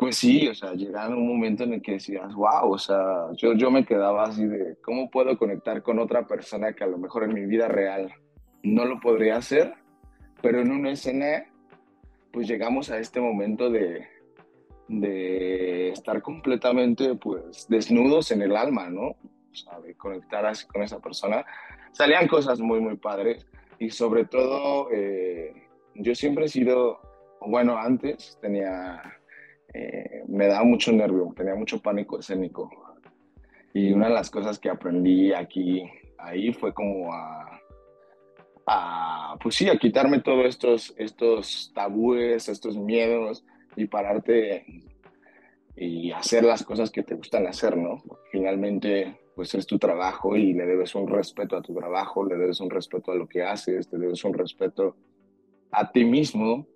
pues 0.02 0.18
sí, 0.18 0.48
o 0.48 0.56
sea, 0.56 0.74
llegaba 0.74 1.16
un 1.16 1.28
momento 1.28 1.64
en 1.64 1.74
el 1.74 1.82
que 1.84 1.92
decías, 1.92 2.34
wow, 2.34 2.72
o 2.72 2.78
sea, 2.80 3.28
yo, 3.38 3.54
yo 3.54 3.70
me 3.70 3.86
quedaba 3.86 4.24
así 4.24 4.46
de, 4.46 4.78
¿cómo 4.84 5.12
puedo 5.12 5.38
conectar 5.38 5.84
con 5.84 6.00
otra 6.00 6.26
persona 6.26 6.74
que 6.74 6.84
a 6.84 6.88
lo 6.88 6.98
mejor 6.98 7.26
en 7.26 7.36
mi 7.36 7.46
vida 7.46 7.68
real 7.68 8.12
no 8.64 8.86
lo 8.86 9.00
podría 9.00 9.38
hacer, 9.38 9.76
pero 10.42 10.62
en 10.62 10.72
una 10.72 10.92
escena 10.92 11.46
pues 12.32 12.48
llegamos 12.48 12.90
a 12.90 12.98
este 12.98 13.20
momento 13.20 13.70
de, 13.70 14.08
de 14.88 15.90
estar 15.90 16.22
completamente 16.22 17.16
pues 17.16 17.68
desnudos 17.70 18.32
en 18.32 18.42
el 18.42 18.56
alma, 18.56 18.90
¿no? 18.90 19.10
O 19.10 19.56
sea, 19.56 19.80
de 19.80 19.96
conectar 19.96 20.46
así 20.46 20.66
con 20.68 20.82
esa 20.82 21.00
persona. 21.00 21.46
Salían 21.92 22.28
cosas 22.28 22.60
muy, 22.60 22.80
muy 22.80 22.98
padres 22.98 23.46
y 23.80 23.90
sobre 23.90 24.26
todo 24.26 24.90
eh, 24.92 25.68
yo 25.96 26.16
siempre 26.16 26.46
he 26.46 26.50
sido, 26.50 27.00
bueno, 27.42 27.78
antes 27.78 28.38
tenía, 28.42 29.02
eh, 29.74 30.24
me 30.28 30.48
daba 30.48 30.64
mucho 30.64 30.92
nervio, 30.92 31.34
tenía 31.36 31.56
mucho 31.56 31.82
pánico 31.82 32.20
escénico. 32.20 32.70
Y 33.74 33.94
una 33.94 34.08
de 34.08 34.14
las 34.14 34.30
cosas 34.30 34.60
que 34.60 34.70
aprendí 34.70 35.34
aquí, 35.34 35.90
ahí, 36.18 36.52
fue 36.52 36.74
como 36.74 37.14
a, 37.14 37.61
a 38.74 39.38
pues 39.42 39.56
sí, 39.56 39.68
a 39.70 39.78
quitarme 39.78 40.22
todos 40.22 40.46
estos, 40.46 40.94
estos 40.98 41.72
tabúes, 41.74 42.48
estos 42.48 42.78
miedos 42.78 43.44
y 43.76 43.86
pararte 43.86 44.66
y 45.76 46.12
hacer 46.12 46.44
las 46.44 46.64
cosas 46.64 46.92
que 46.92 47.04
te 47.04 47.16
gustan 47.16 47.48
hacer, 47.48 47.76
¿no? 47.76 48.04
Finalmente, 48.32 49.20
pues 49.36 49.56
es 49.56 49.66
tu 49.66 49.80
trabajo 49.80 50.36
y 50.36 50.54
le 50.54 50.66
debes 50.66 50.94
un 50.96 51.08
respeto 51.08 51.58
a 51.58 51.62
tu 51.62 51.74
trabajo, 51.74 52.26
le 52.26 52.38
debes 52.38 52.60
un 52.60 52.70
respeto 52.70 53.12
a 53.12 53.16
lo 53.16 53.28
que 53.28 53.44
haces, 53.44 53.90
te 53.90 53.98
debes 53.98 54.24
un 54.24 54.34
respeto 54.34 54.96
a 55.72 55.92
ti 55.92 56.06
mismo. 56.06 56.68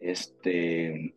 Este, 0.00 1.14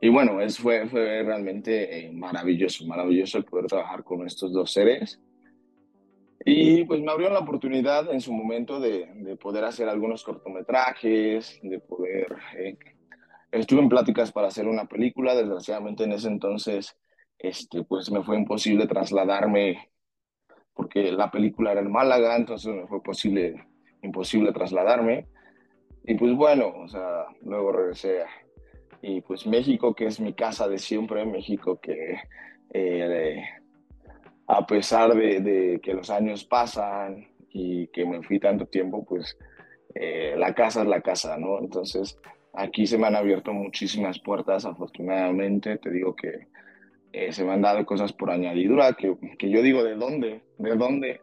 y 0.00 0.08
bueno, 0.10 0.40
es, 0.40 0.58
fue, 0.58 0.86
fue 0.88 1.22
realmente 1.22 2.06
eh, 2.06 2.12
maravilloso, 2.12 2.86
maravilloso 2.86 3.38
el 3.38 3.44
poder 3.44 3.66
trabajar 3.66 4.04
con 4.04 4.26
estos 4.26 4.52
dos 4.52 4.72
seres. 4.72 5.20
Y 6.50 6.84
pues 6.84 7.00
me 7.00 7.10
abrió 7.12 7.30
la 7.30 7.40
oportunidad 7.40 8.10
en 8.12 8.20
su 8.20 8.32
momento 8.32 8.80
de, 8.80 9.06
de 9.14 9.36
poder 9.36 9.64
hacer 9.64 9.88
algunos 9.88 10.22
cortometrajes, 10.24 11.58
de 11.62 11.78
poder... 11.80 12.36
Eh, 12.58 12.76
estuve 13.50 13.80
en 13.80 13.88
pláticas 13.88 14.32
para 14.32 14.48
hacer 14.48 14.66
una 14.66 14.86
película, 14.86 15.34
desgraciadamente 15.34 16.04
en 16.04 16.12
ese 16.12 16.28
entonces 16.28 16.96
este, 17.38 17.84
pues 17.84 18.10
me 18.10 18.22
fue 18.22 18.36
imposible 18.36 18.86
trasladarme 18.86 19.90
porque 20.74 21.10
la 21.10 21.30
película 21.30 21.72
era 21.72 21.80
en 21.80 21.90
Málaga, 21.90 22.36
entonces 22.36 22.72
me 22.72 22.86
fue 22.86 23.02
posible, 23.02 23.64
imposible 24.02 24.52
trasladarme. 24.52 25.26
Y 26.04 26.14
pues 26.14 26.34
bueno, 26.36 26.68
o 26.68 26.86
sea, 26.86 27.26
luego 27.42 27.72
regresé 27.72 28.22
a, 28.22 28.26
y 29.02 29.20
pues 29.20 29.46
México, 29.46 29.94
que 29.94 30.06
es 30.06 30.20
mi 30.20 30.34
casa 30.34 30.68
de 30.68 30.78
siempre, 30.78 31.24
México 31.24 31.80
que 31.80 32.20
eh, 32.72 33.42
a 34.48 34.66
pesar 34.66 35.14
de, 35.14 35.78
que 35.82 35.92
los 35.92 36.08
años 36.08 36.44
pasan 36.44 37.28
y 37.50 37.86
que 37.88 38.06
me 38.06 38.22
fui 38.22 38.40
tanto 38.40 38.66
tiempo, 38.66 39.04
pues 39.04 39.36
eh, 39.94 40.34
la 40.38 40.54
casa 40.54 40.82
es 40.82 40.88
la 40.88 41.02
casa, 41.02 41.36
¿no? 41.36 41.58
Entonces 41.58 42.18
aquí 42.54 42.86
se 42.86 42.96
me 42.96 43.06
han 43.06 43.16
abierto 43.16 43.52
muchísimas 43.52 44.18
puertas, 44.18 44.64
afortunadamente, 44.64 45.76
te 45.76 45.90
digo 45.90 46.16
que 46.16 46.48
eh, 47.12 47.32
se 47.32 47.44
me 47.44 47.52
han 47.52 47.62
dado 47.62 47.84
cosas 47.84 48.12
por 48.14 48.30
añadidura, 48.30 48.94
que, 48.94 49.14
que 49.38 49.50
yo 49.50 49.60
digo, 49.60 49.84
¿de 49.84 49.94
dónde? 49.94 50.40
¿De 50.56 50.76
dónde? 50.76 51.20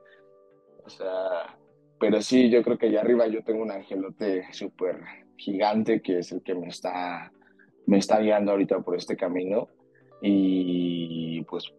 O 0.86 0.90
sea, 0.90 1.58
pero 2.00 2.22
sí, 2.22 2.52
yo 2.52 2.62
creo 2.62 2.78
que 2.78 2.88
allá 2.88 3.02
arriba 3.02 3.28
yo 3.28 3.44
tengo 3.44 3.64
un 3.64 3.72
angelote 3.72 4.46
súper 4.52 5.00
gigante 5.36 6.02
que 6.02 6.20
es 6.20 6.32
el 6.32 6.44
que 6.44 6.56
me 6.56 6.68
está 6.68 7.32
me 7.88 7.98
está 7.98 8.20
guiando 8.20 8.52
ahorita 8.52 8.80
por 8.80 8.96
este 8.96 9.16
camino 9.16 9.68
y 10.22 11.42
pues 11.44 11.74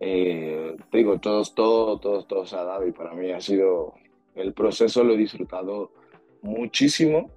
eh, 0.00 0.76
te 0.90 0.98
digo, 0.98 1.18
todos, 1.18 1.54
todo, 1.54 1.98
todo, 1.98 2.24
todo 2.24 2.46
se 2.46 2.56
ha 2.56 2.64
dado 2.64 2.86
y 2.86 2.92
para 2.92 3.14
mí 3.14 3.30
ha 3.30 3.40
sido, 3.40 3.94
el 4.34 4.52
proceso 4.52 5.02
lo 5.02 5.14
he 5.14 5.16
disfrutado 5.16 5.92
muchísimo 6.42 7.30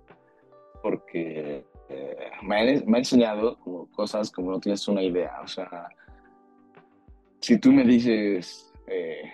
porque 0.82 1.66
eh, 1.90 2.32
me, 2.44 2.60
ha, 2.60 2.82
me, 2.86 2.98
enseñado 3.00 3.58
como 3.60 3.90
cosas 3.92 4.32
como 4.32 4.52
no 4.52 4.60
tienes 4.60 4.88
una 4.88 5.02
idea, 5.02 5.40
o 5.44 5.48
sea, 5.48 5.90
si 7.40 7.58
tú 7.58 7.72
me 7.72 7.84
dices, 7.84 8.72
eh, 8.88 9.32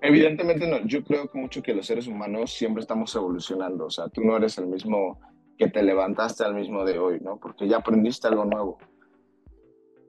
evidentemente 0.00 0.66
no, 0.66 0.84
yo 0.86 1.04
creo 1.04 1.30
mucho 1.34 1.62
que 1.62 1.74
los 1.74 1.86
seres 1.86 2.06
humanos 2.06 2.52
siempre 2.52 2.80
estamos 2.80 3.14
evolucionando, 3.14 3.86
o 3.86 3.90
sea, 3.90 4.08
tú 4.08 4.22
no 4.22 4.36
eres 4.36 4.56
el 4.58 4.66
mismo 4.66 5.20
que 5.58 5.68
te 5.68 5.82
levantaste 5.82 6.44
al 6.44 6.54
mismo 6.54 6.84
de 6.84 6.98
hoy, 6.98 7.20
¿no? 7.20 7.36
Porque 7.36 7.68
ya 7.68 7.78
aprendiste 7.78 8.26
algo 8.26 8.44
nuevo. 8.44 8.78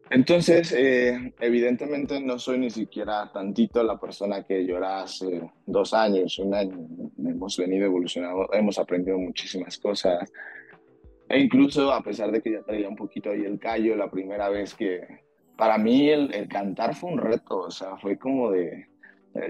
Entonces, 0.09 0.71
eh, 0.77 1.33
evidentemente 1.39 2.19
no 2.19 2.37
soy 2.37 2.59
ni 2.59 2.69
siquiera 2.69 3.31
tantito 3.31 3.81
la 3.83 3.99
persona 3.99 4.43
que 4.43 4.65
yo 4.65 4.83
hace 4.83 5.49
dos 5.65 5.93
años, 5.93 6.37
un 6.39 6.53
año. 6.53 6.77
Hemos 7.17 7.57
venido 7.57 7.85
evolucionando, 7.85 8.47
hemos 8.53 8.77
aprendido 8.77 9.17
muchísimas 9.17 9.77
cosas. 9.77 10.31
E 11.27 11.39
incluso 11.39 11.91
a 11.91 12.03
pesar 12.03 12.31
de 12.31 12.41
que 12.41 12.51
ya 12.51 12.61
traía 12.61 12.87
un 12.87 12.95
poquito 12.95 13.31
ahí 13.31 13.45
el 13.45 13.57
callo, 13.59 13.95
la 13.95 14.11
primera 14.11 14.49
vez 14.49 14.75
que, 14.75 15.01
para 15.57 15.77
mí 15.77 16.09
el, 16.09 16.33
el 16.33 16.47
cantar 16.47 16.95
fue 16.95 17.11
un 17.11 17.17
reto, 17.17 17.61
o 17.61 17.71
sea, 17.71 17.97
fue 17.97 18.17
como 18.17 18.51
de, 18.51 18.87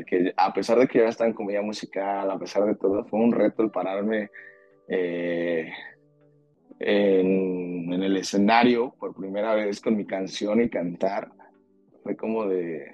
que 0.08 0.34
a 0.38 0.54
pesar 0.54 0.80
de 0.80 0.88
que 0.88 1.00
ya 1.00 1.10
estaba 1.10 1.30
en 1.30 1.36
comedia 1.36 1.62
musical, 1.62 2.30
a 2.30 2.40
pesar 2.40 2.66
de 2.66 2.76
todo, 2.76 3.06
fue 3.06 3.20
un 3.20 3.32
reto 3.32 3.64
el 3.64 3.72
pararme 3.72 4.30
eh, 4.88 5.72
en, 6.80 7.94
en, 7.94 8.04
el 8.04 8.18
escenario 8.18 8.94
por 9.00 9.16
primera 9.16 9.56
vez 9.56 9.80
con 9.80 9.96
mi 9.96 10.06
canción 10.06 10.62
y 10.62 10.70
cantar. 10.70 11.32
Fue 12.04 12.16
como 12.16 12.46
de, 12.46 12.92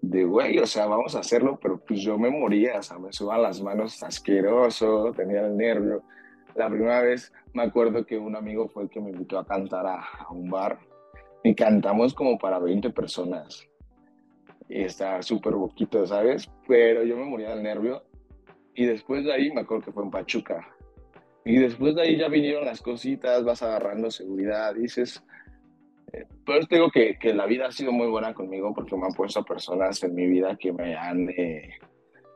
de 0.00 0.24
güey, 0.24 0.58
o 0.58 0.66
sea, 0.66 0.86
vamos 0.86 1.14
a 1.14 1.20
hacerlo, 1.20 1.58
pero 1.60 1.78
pues 1.78 2.00
yo 2.00 2.18
me 2.18 2.30
moría, 2.30 2.78
o 2.78 2.82
sea, 2.82 2.98
me 2.98 3.12
suban 3.12 3.42
las 3.42 3.60
manos 3.60 4.02
asqueroso, 4.02 5.12
tenía 5.16 5.46
el 5.46 5.56
nervio. 5.56 6.02
La 6.54 6.68
primera 6.68 7.02
vez 7.02 7.32
me 7.52 7.62
acuerdo 7.62 8.04
que 8.04 8.18
un 8.18 8.36
amigo 8.36 8.68
fue 8.68 8.84
el 8.84 8.90
que 8.90 9.00
me 9.00 9.10
invitó 9.10 9.38
a 9.38 9.46
cantar 9.46 9.86
a, 9.86 10.00
a 10.00 10.30
un 10.30 10.50
bar 10.50 10.78
y 11.42 11.54
cantamos 11.54 12.14
como 12.14 12.38
para 12.38 12.58
20 12.58 12.90
personas. 12.90 13.66
Y 14.68 14.82
está 14.82 15.22
súper 15.22 15.54
boquito, 15.54 16.06
¿sabes? 16.06 16.50
Pero 16.66 17.02
yo 17.02 17.16
me 17.16 17.24
moría 17.24 17.50
del 17.50 17.62
nervio 17.62 18.02
y 18.74 18.84
después 18.84 19.24
de 19.24 19.32
ahí 19.32 19.50
me 19.50 19.62
acuerdo 19.62 19.86
que 19.86 19.92
fue 19.92 20.04
en 20.04 20.10
Pachuca. 20.10 20.77
Y 21.48 21.56
después 21.56 21.94
de 21.94 22.02
ahí 22.02 22.18
ya 22.18 22.28
vinieron 22.28 22.66
las 22.66 22.82
cositas, 22.82 23.42
vas 23.42 23.62
agarrando 23.62 24.10
seguridad, 24.10 24.74
dices... 24.74 25.24
Eh, 26.12 26.26
pero 26.44 26.66
te 26.66 26.74
digo 26.74 26.90
que, 26.90 27.18
que, 27.18 27.32
la 27.32 27.46
vida 27.46 27.68
ha 27.68 27.72
sido 27.72 27.90
muy 27.90 28.06
buena 28.06 28.34
conmigo 28.34 28.74
porque 28.74 28.94
me 28.98 29.06
han 29.06 29.14
puesto 29.14 29.42
personas 29.46 30.02
en 30.02 30.14
mi 30.14 30.26
vida 30.26 30.56
que 30.56 30.74
me 30.74 30.94
han, 30.94 31.30
eh, 31.30 31.70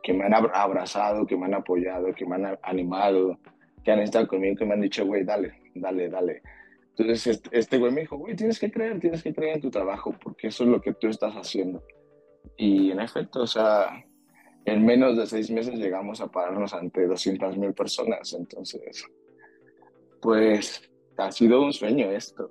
que 0.02 0.14
me 0.14 0.24
han 0.24 0.32
abrazado, 0.32 1.26
que 1.26 1.36
me 1.36 1.44
han 1.44 1.52
apoyado, 1.52 2.14
que 2.14 2.24
me 2.24 2.36
han 2.36 2.58
animado, 2.62 3.38
que 3.84 3.92
han 3.92 3.98
estado 3.98 4.26
conmigo, 4.26 4.56
que 4.56 4.64
me 4.64 4.72
han 4.72 4.80
dicho, 4.80 5.04
güey, 5.04 5.24
dale, 5.24 5.60
dale, 5.74 6.08
dale. 6.08 6.42
Entonces 6.96 7.26
este, 7.26 7.50
este 7.52 7.76
güey 7.76 7.92
me 7.92 8.00
dijo, 8.00 8.16
güey, 8.16 8.34
tienes 8.34 8.58
que 8.58 8.70
creer, 8.70 8.98
tienes 8.98 9.22
que 9.22 9.34
creer 9.34 9.56
en 9.56 9.60
tu 9.60 9.70
trabajo 9.70 10.14
porque 10.24 10.46
eso 10.46 10.64
es 10.64 10.70
lo 10.70 10.80
que 10.80 10.94
tú 10.94 11.08
estás 11.08 11.34
haciendo. 11.34 11.84
Y 12.56 12.90
en 12.90 13.00
efecto, 13.00 13.42
o 13.42 13.46
sea, 13.46 14.06
en 14.64 14.84
menos 14.84 15.16
de 15.16 15.26
seis 15.26 15.50
meses 15.50 15.74
llegamos 15.74 16.20
a 16.20 16.28
pararnos 16.28 16.72
ante 16.74 17.06
200 17.06 17.56
mil 17.56 17.72
personas. 17.72 18.32
Entonces, 18.32 19.04
pues 20.20 20.82
ha 21.16 21.32
sido 21.32 21.62
un 21.62 21.72
sueño 21.72 22.10
esto. 22.10 22.50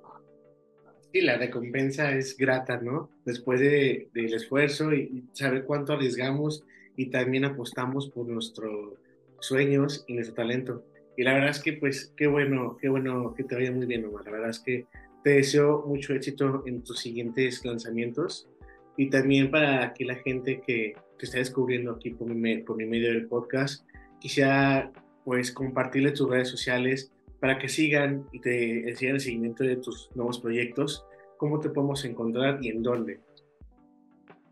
Sí, 1.12 1.20
la 1.20 1.36
recompensa 1.36 2.12
es 2.16 2.36
grata, 2.36 2.78
¿no? 2.80 3.10
Después 3.24 3.60
de, 3.60 4.08
del 4.14 4.32
esfuerzo 4.34 4.92
y 4.92 5.24
saber 5.32 5.64
cuánto 5.64 5.92
arriesgamos 5.92 6.64
y 6.96 7.10
también 7.10 7.44
apostamos 7.44 8.10
por 8.10 8.26
nuestros 8.26 8.94
sueños 9.40 10.04
y 10.06 10.14
nuestro 10.14 10.36
talento. 10.36 10.84
Y 11.16 11.22
la 11.22 11.34
verdad 11.34 11.50
es 11.50 11.60
que, 11.60 11.74
pues, 11.74 12.12
qué 12.16 12.26
bueno, 12.26 12.78
qué 12.80 12.88
bueno 12.88 13.34
que 13.34 13.44
te 13.44 13.54
vaya 13.54 13.72
muy 13.72 13.86
bien, 13.86 14.06
Omar. 14.06 14.24
La 14.24 14.32
verdad 14.32 14.50
es 14.50 14.60
que 14.60 14.86
te 15.22 15.30
deseo 15.30 15.84
mucho 15.86 16.14
éxito 16.14 16.62
en 16.66 16.82
tus 16.82 17.00
siguientes 17.00 17.64
lanzamientos 17.64 18.48
y 18.96 19.10
también 19.10 19.50
para 19.50 19.92
que 19.94 20.04
la 20.04 20.16
gente 20.16 20.60
que 20.60 20.94
te 21.18 21.26
está 21.26 21.38
descubriendo 21.38 21.92
aquí 21.92 22.10
por 22.10 22.28
mi, 22.28 22.62
medio 22.86 23.12
del 23.12 23.26
podcast, 23.26 23.86
quisiera 24.20 24.92
pues 25.24 25.52
compartirle 25.52 26.12
tus 26.12 26.28
redes 26.28 26.48
sociales 26.48 27.12
para 27.40 27.58
que 27.58 27.68
sigan 27.68 28.26
y 28.32 28.40
te 28.40 28.94
sigan 28.96 29.16
el 29.16 29.20
seguimiento 29.20 29.64
de 29.64 29.76
tus 29.76 30.10
nuevos 30.14 30.40
proyectos. 30.40 31.04
¿Cómo 31.36 31.60
te 31.60 31.70
podemos 31.70 32.04
encontrar 32.04 32.58
y 32.62 32.68
en 32.68 32.82
dónde? 32.82 33.20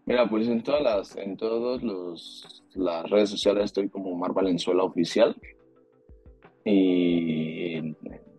Mira, 0.07 0.29
pues 0.29 0.49
en 0.49 0.63
todas 0.63 0.83
las, 0.83 1.17
en 1.17 1.37
todos 1.37 1.83
los 1.83 2.61
las 2.75 3.09
redes 3.11 3.31
sociales 3.31 3.65
estoy 3.65 3.89
como 3.89 4.15
Mar 4.17 4.33
Valenzuela 4.33 4.85
Oficial 4.85 5.37
y 6.65 7.75
en 7.75 7.97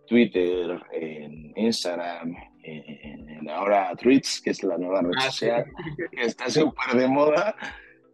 Twitter, 0.08 0.80
en 0.92 1.54
Instagram, 1.56 2.36
en, 2.64 3.50
ahora 3.50 3.96
Tweets, 3.96 4.42
que 4.42 4.52
es 4.52 4.64
la 4.64 4.78
nueva 4.78 5.02
red 5.02 5.12
ah, 5.18 5.32
social, 5.32 5.66
que 6.12 6.22
está 6.22 6.50
súper 6.50 6.96
de 6.96 7.08
moda, 7.08 7.56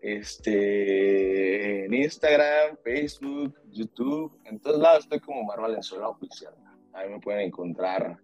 este, 0.01 1.85
en 1.85 1.93
Instagram, 1.93 2.77
Facebook, 2.83 3.55
YouTube, 3.71 4.39
en 4.45 4.59
todos 4.59 4.79
lados 4.79 5.03
estoy 5.03 5.19
como 5.19 5.43
Mar 5.43 5.61
Valenzuela 5.61 6.09
Oficial. 6.09 6.53
Ahí 6.93 7.09
me 7.09 7.19
pueden 7.19 7.41
encontrar. 7.41 8.17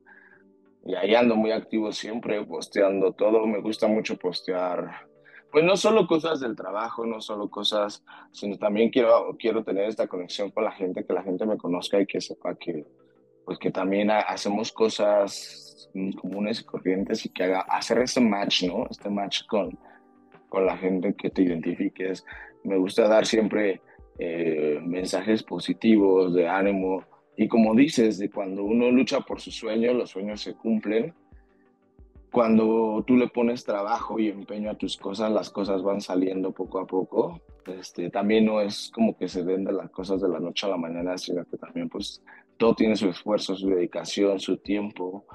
Y 0.85 0.95
ahí 0.95 1.15
ando 1.15 1.35
muy 1.35 1.51
activo 1.51 1.91
siempre, 1.91 2.43
posteando 2.45 3.13
todo. 3.13 3.45
Me 3.45 3.61
gusta 3.61 3.87
mucho 3.87 4.17
postear, 4.17 5.07
pues 5.53 5.63
no 5.63 5.77
solo 5.77 6.07
cosas 6.07 6.39
del 6.39 6.55
trabajo, 6.55 7.05
no 7.05 7.21
solo 7.21 7.47
cosas, 7.49 8.03
sino 8.31 8.57
también 8.57 8.89
quiero, 8.89 9.35
quiero 9.37 9.63
tener 9.63 9.87
esta 9.87 10.07
conexión 10.07 10.49
con 10.49 10.63
la 10.63 10.71
gente, 10.71 11.05
que 11.05 11.13
la 11.13 11.21
gente 11.21 11.45
me 11.45 11.57
conozca 11.57 12.01
y 12.01 12.07
que 12.07 12.19
sepa 12.19 12.55
que, 12.55 12.87
pues 13.45 13.59
que 13.59 13.69
también 13.69 14.09
hacemos 14.09 14.71
cosas 14.71 15.62
comunes 16.19 16.61
y 16.61 16.63
corrientes 16.63 17.25
y 17.25 17.29
que 17.29 17.43
haga 17.43 17.61
hacer 17.61 17.99
este 17.99 18.21
match, 18.21 18.63
¿no? 18.63 18.87
Este 18.89 19.09
match 19.09 19.45
con, 19.47 19.77
con 20.49 20.65
la 20.65 20.77
gente 20.77 21.13
que 21.15 21.29
te 21.29 21.43
identifiques. 21.43 22.25
Me 22.63 22.77
gusta 22.77 23.07
dar 23.07 23.25
siempre 23.25 23.81
eh, 24.19 24.79
mensajes 24.83 25.43
positivos, 25.43 26.33
de 26.33 26.47
ánimo. 26.47 27.03
Y 27.35 27.47
como 27.47 27.73
dices, 27.73 28.19
de 28.19 28.29
cuando 28.29 28.63
uno 28.63 28.91
lucha 28.91 29.21
por 29.21 29.41
sus 29.41 29.55
sueños, 29.55 29.95
los 29.95 30.11
sueños 30.11 30.41
se 30.41 30.53
cumplen. 30.53 31.13
Cuando 32.31 33.03
tú 33.05 33.15
le 33.15 33.27
pones 33.27 33.63
trabajo 33.63 34.19
y 34.19 34.29
empeño 34.29 34.71
a 34.71 34.77
tus 34.77 34.97
cosas, 34.97 35.31
las 35.31 35.49
cosas 35.49 35.83
van 35.83 36.01
saliendo 36.01 36.51
poco 36.51 36.79
a 36.79 36.87
poco. 36.87 37.41
Este, 37.65 38.09
también 38.09 38.45
no 38.45 38.61
es 38.61 38.91
como 38.93 39.15
que 39.17 39.27
se 39.27 39.43
den 39.43 39.63
de 39.63 39.71
las 39.71 39.89
cosas 39.89 40.21
de 40.21 40.29
la 40.29 40.39
noche 40.39 40.65
a 40.65 40.69
la 40.69 40.77
mañana, 40.77 41.17
sino 41.17 41.45
que 41.45 41.57
también 41.57 41.89
pues 41.89 42.23
todo 42.57 42.75
tiene 42.75 42.95
su 42.95 43.09
esfuerzo, 43.09 43.55
su 43.55 43.69
dedicación, 43.69 44.39
su 44.39 44.57
tiempo. 44.57 45.25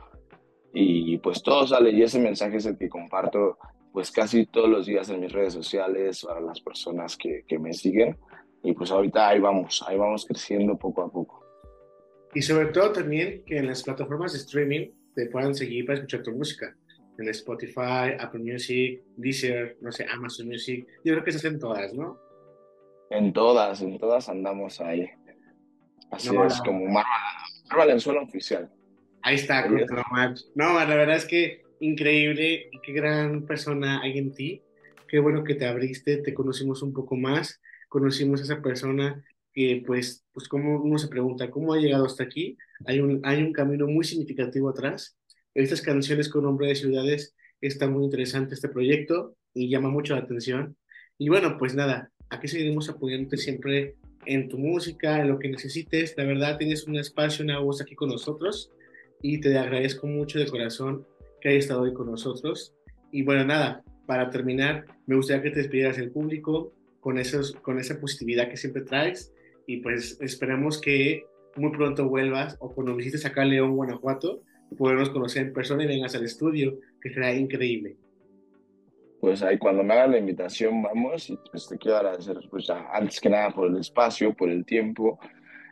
Y 0.73 1.19
pues 1.19 1.43
todo 1.43 1.67
sale 1.67 1.91
y 1.91 2.03
ese 2.03 2.19
mensaje 2.19 2.57
es 2.59 2.67
el 2.67 2.77
que 2.77 2.89
comparto 2.89 3.59
pues 3.93 4.11
casi 4.11 4.47
todos 4.47 4.69
los 4.69 4.87
días 4.87 5.09
en 5.09 5.21
mis 5.21 5.33
redes 5.33 5.55
sociales 5.55 6.25
para 6.25 6.41
las 6.41 6.61
personas 6.61 7.17
que, 7.17 7.43
que 7.47 7.59
me 7.59 7.73
siguen 7.73 8.17
y 8.63 8.73
pues 8.73 8.91
ahorita 8.91 9.29
ahí 9.29 9.41
vamos, 9.41 9.85
ahí 9.87 9.97
vamos 9.97 10.27
creciendo 10.27 10.77
poco 10.77 11.03
a 11.03 11.11
poco. 11.11 11.45
Y 12.35 12.43
sobre 12.43 12.67
todo 12.67 12.93
también 12.93 13.43
que 13.47 13.59
en 13.59 13.67
las 13.67 13.83
plataformas 13.83 14.33
de 14.33 14.39
streaming 14.39 14.91
te 15.15 15.27
puedan 15.27 15.55
seguir 15.55 15.87
para 15.87 15.97
escuchar 15.99 16.23
tu 16.23 16.33
música. 16.33 16.75
En 17.19 17.29
Spotify, 17.31 18.15
Apple 18.19 18.41
Music, 18.41 19.03
Deezer, 19.17 19.77
no 19.81 19.91
sé, 19.91 20.07
Amazon 20.09 20.47
Music. 20.47 20.87
Yo 21.05 21.15
creo 21.15 21.25
que 21.25 21.31
esas 21.31 21.45
en 21.47 21.59
todas, 21.59 21.93
¿no? 21.95 22.17
En 23.11 23.33
todas, 23.33 23.81
en 23.83 23.99
todas 23.99 24.29
andamos 24.29 24.81
ahí. 24.81 25.09
Así 26.11 26.31
es, 26.47 26.61
como 26.61 26.85
Marva, 26.87 27.09
Valenzuela 27.77 28.23
oficial. 28.23 28.71
Ahí 29.23 29.37
está, 29.37 29.69
No, 29.69 30.75
la 30.75 30.85
verdad 30.87 31.17
es 31.17 31.25
que 31.25 31.63
increíble 31.81 32.69
y 32.73 32.81
qué 32.81 32.93
gran 32.93 33.47
persona 33.47 34.01
hay 34.03 34.19
en 34.19 34.33
ti. 34.33 34.63
Qué 35.07 35.19
bueno 35.19 35.45
que 35.45 35.55
te 35.55 35.67
abriste, 35.67 36.19
te 36.19 36.35
conocimos 36.35 36.83
un 36.83 36.93
poco 36.93 37.17
más 37.17 37.61
conocimos 37.89 38.41
a 38.41 38.45
esa 38.45 38.63
persona 38.63 39.25
que 39.53 39.83
pues, 39.87 40.25
pues 40.33 40.47
como 40.47 40.81
uno 40.81 40.99
se 40.99 41.09
pregunta, 41.09 41.51
¿cómo 41.51 41.73
ha 41.73 41.79
llegado 41.79 42.07
hasta 42.07 42.23
aquí? 42.23 42.57
Hay 42.87 43.01
un, 43.01 43.21
hay 43.25 43.43
un 43.43 43.53
camino 43.53 43.87
muy 43.87 44.05
significativo 44.05 44.69
atrás. 44.69 45.17
Estas 45.55 45.83
canciones 45.83 46.29
con 46.29 46.45
nombre 46.45 46.69
de 46.69 46.77
ciudades 46.77 47.35
está 47.61 47.89
muy 47.89 48.05
interesante 48.05 48.55
este 48.55 48.69
proyecto 48.69 49.37
y 49.55 49.69
llama 49.69 49.89
mucho 49.89 50.15
la 50.15 50.21
atención. 50.21 50.77
Y 51.17 51.29
bueno, 51.29 51.57
pues 51.59 51.75
nada, 51.75 52.13
aquí 52.29 52.47
seguiremos 52.47 52.89
apoyándote 52.89 53.39
siempre 53.39 53.97
en 54.27 54.49
tu 54.49 54.59
música, 54.59 55.21
en 55.21 55.29
lo 55.29 55.39
que 55.39 55.49
necesites. 55.49 56.15
La 56.17 56.25
verdad, 56.25 56.59
tienes 56.59 56.87
un 56.87 56.97
espacio, 56.97 57.45
una 57.45 57.59
voz 57.59 57.81
aquí 57.81 57.97
con 57.97 58.11
nosotros 58.11 58.71
y 59.23 59.41
te 59.41 59.57
agradezco 59.59 60.07
mucho 60.07 60.39
de 60.39 60.47
corazón 60.47 61.07
que 61.41 61.51
hayas 61.51 61.65
estado 61.65 61.83
hoy 61.83 61.95
con 61.95 62.11
nosotros. 62.11 62.75
Y 63.11 63.23
bueno, 63.23 63.45
nada, 63.45 63.83
para 64.07 64.31
terminar, 64.31 64.87
me 65.07 65.17
gustaría 65.17 65.43
que 65.43 65.51
te 65.51 65.61
despidieras 65.61 65.99
el 65.99 66.11
público, 66.11 66.73
con, 67.01 67.19
esos, 67.19 67.53
con 67.53 67.79
esa 67.79 68.01
positividad 68.01 68.49
que 68.49 68.57
siempre 68.57 68.83
traes 68.83 69.33
y 69.67 69.79
pues 69.79 70.19
esperamos 70.21 70.81
que 70.81 71.25
muy 71.57 71.71
pronto 71.73 72.09
vuelvas 72.09 72.57
o 72.61 72.73
cuando 72.73 72.95
visites 72.95 73.25
acá 73.25 73.43
a 73.43 73.45
León, 73.45 73.77
Guanajuato, 73.77 74.43
podernos 74.77 75.11
conocer 75.11 75.47
en 75.47 75.53
persona 75.53 75.85
y 75.85 75.87
vengas 75.87 76.15
al 76.15 76.25
estudio, 76.25 76.79
que 77.01 77.11
será 77.11 77.33
increíble. 77.35 77.97
Pues 79.21 79.43
ahí 79.43 79.59
cuando 79.59 79.83
me 79.83 79.95
hagan 79.95 80.13
la 80.13 80.19
invitación 80.19 80.83
vamos 80.83 81.31
y 81.31 81.39
pues 81.51 81.67
te 81.69 81.77
quiero 81.77 81.97
agradecer 81.97 82.37
pues 82.51 82.67
ya 82.67 82.89
antes 82.93 83.21
que 83.21 83.29
nada 83.29 83.51
por 83.51 83.69
el 83.69 83.79
espacio, 83.79 84.35
por 84.35 84.49
el 84.51 84.65
tiempo, 84.65 85.19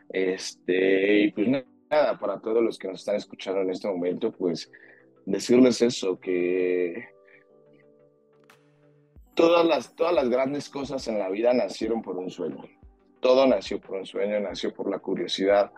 este, 0.09 1.21
y 1.21 1.31
pues 1.31 1.47
nada, 1.47 1.65
para 1.89 2.39
todos 2.39 2.63
los 2.63 2.77
que 2.77 2.87
nos 2.87 2.99
están 2.99 3.15
escuchando 3.15 3.61
en 3.61 3.69
este 3.69 3.87
momento, 3.87 4.31
pues 4.31 4.71
decirles 5.25 5.81
eso, 5.81 6.19
que 6.19 7.09
todas 9.35 9.65
las, 9.65 9.95
todas 9.95 10.13
las 10.13 10.29
grandes 10.29 10.69
cosas 10.69 11.07
en 11.07 11.19
la 11.19 11.29
vida 11.29 11.53
nacieron 11.53 12.01
por 12.01 12.17
un 12.17 12.29
sueño. 12.29 12.63
Todo 13.19 13.47
nació 13.47 13.79
por 13.79 13.99
un 13.99 14.05
sueño, 14.05 14.39
nació 14.39 14.73
por 14.73 14.89
la 14.89 14.99
curiosidad. 14.99 15.71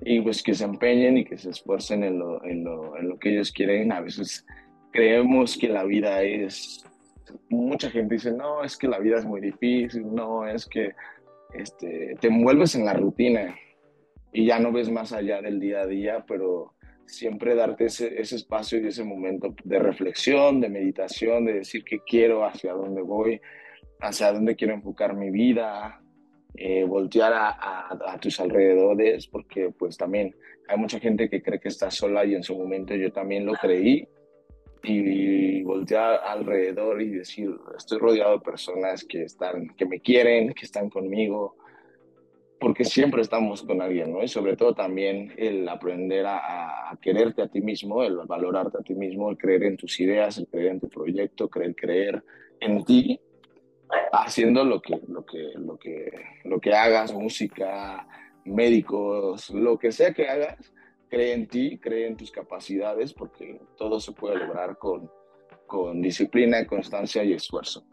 Y 0.00 0.20
pues 0.20 0.42
que 0.42 0.54
se 0.54 0.64
empeñen 0.64 1.18
y 1.18 1.24
que 1.24 1.38
se 1.38 1.50
esfuercen 1.50 2.02
en 2.02 2.18
lo, 2.18 2.44
en 2.44 2.64
lo, 2.64 2.96
en 2.96 3.08
lo 3.08 3.18
que 3.18 3.30
ellos 3.30 3.52
quieren. 3.52 3.92
A 3.92 4.00
veces 4.00 4.44
creemos 4.90 5.56
que 5.56 5.68
la 5.68 5.84
vida 5.84 6.22
es... 6.22 6.84
Mucha 7.48 7.90
gente 7.90 8.14
dice, 8.14 8.32
no, 8.32 8.62
es 8.64 8.76
que 8.76 8.88
la 8.88 8.98
vida 8.98 9.18
es 9.18 9.24
muy 9.24 9.40
difícil, 9.40 10.14
no, 10.14 10.46
es 10.46 10.66
que 10.66 10.92
este, 11.54 12.16
te 12.20 12.28
envuelves 12.28 12.74
en 12.74 12.84
la 12.84 12.92
rutina 12.92 13.54
y 14.34 14.46
ya 14.46 14.58
no 14.58 14.72
ves 14.72 14.90
más 14.90 15.12
allá 15.12 15.40
del 15.40 15.60
día 15.60 15.82
a 15.82 15.86
día, 15.86 16.24
pero 16.26 16.74
siempre 17.06 17.54
darte 17.54 17.86
ese, 17.86 18.20
ese, 18.20 18.34
espacio 18.34 18.80
y 18.80 18.88
ese 18.88 19.04
momento 19.04 19.54
de 19.62 19.78
reflexión, 19.78 20.60
de 20.60 20.68
meditación, 20.68 21.44
de 21.46 21.54
decir 21.54 21.84
qué 21.84 22.00
quiero, 22.04 22.44
hacia 22.44 22.72
dónde 22.72 23.00
voy, 23.00 23.40
hacia 24.00 24.32
dónde 24.32 24.56
quiero 24.56 24.74
enfocar 24.74 25.14
mi 25.14 25.30
vida, 25.30 26.02
eh, 26.56 26.82
voltear 26.82 27.32
a, 27.32 27.88
a, 28.12 28.18
tus 28.18 28.40
alrededores, 28.40 29.28
porque 29.28 29.70
pues 29.70 29.96
también 29.96 30.34
hay 30.66 30.78
mucha 30.78 30.98
gente 30.98 31.30
que 31.30 31.40
cree 31.40 31.60
que 31.60 31.68
está 31.68 31.92
sola 31.92 32.24
y 32.24 32.34
en 32.34 32.42
su 32.42 32.58
momento 32.58 32.96
yo 32.96 33.12
también 33.12 33.46
lo 33.46 33.52
creí, 33.52 34.08
y 34.82 35.62
voltear 35.62 36.20
alrededor 36.24 37.00
y 37.00 37.10
decir, 37.10 37.50
estoy 37.76 37.98
rodeado 37.98 38.38
de 38.38 38.44
personas 38.44 39.04
que, 39.04 39.22
están, 39.22 39.68
que 39.76 39.86
me 39.86 40.00
quieren, 40.00 40.52
que 40.52 40.66
están 40.66 40.90
conmigo, 40.90 41.56
porque 42.60 42.84
siempre 42.84 43.22
estamos 43.22 43.62
con 43.62 43.82
alguien, 43.82 44.12
¿no? 44.12 44.22
Y 44.22 44.28
sobre 44.28 44.56
todo 44.56 44.74
también 44.74 45.32
el 45.36 45.68
aprender 45.68 46.24
a, 46.26 46.96
quererte 47.02 47.42
a 47.42 47.48
ti 47.48 47.60
mismo, 47.60 48.02
el 48.02 48.16
valorarte 48.16 48.78
a 48.78 48.82
ti 48.82 48.94
mismo, 48.94 49.30
el 49.30 49.36
creer 49.36 49.64
en 49.64 49.76
tus 49.76 49.98
ideas, 50.00 50.38
el 50.38 50.46
creer 50.46 50.72
en 50.72 50.80
tu 50.80 50.88
proyecto, 50.88 51.48
creer, 51.48 51.74
creer 51.74 52.24
en 52.60 52.84
ti, 52.84 53.20
haciendo 54.12 54.64
lo 54.64 54.80
que, 54.80 55.00
lo 55.08 55.24
que, 55.24 55.52
lo 55.56 55.76
que, 55.76 56.10
lo 56.44 56.60
que 56.60 56.72
hagas, 56.72 57.12
música, 57.12 58.06
médicos, 58.44 59.50
lo 59.50 59.78
que 59.78 59.92
sea 59.92 60.12
que 60.12 60.28
hagas, 60.28 60.72
cree 61.08 61.32
en 61.34 61.46
ti, 61.48 61.78
cree 61.78 62.06
en 62.06 62.16
tus 62.16 62.30
capacidades, 62.30 63.12
porque 63.12 63.60
todo 63.76 64.00
se 64.00 64.12
puede 64.12 64.36
lograr 64.36 64.78
con, 64.78 65.10
con 65.66 66.00
disciplina, 66.00 66.66
constancia 66.66 67.24
y 67.24 67.32
esfuerzo. 67.32 67.84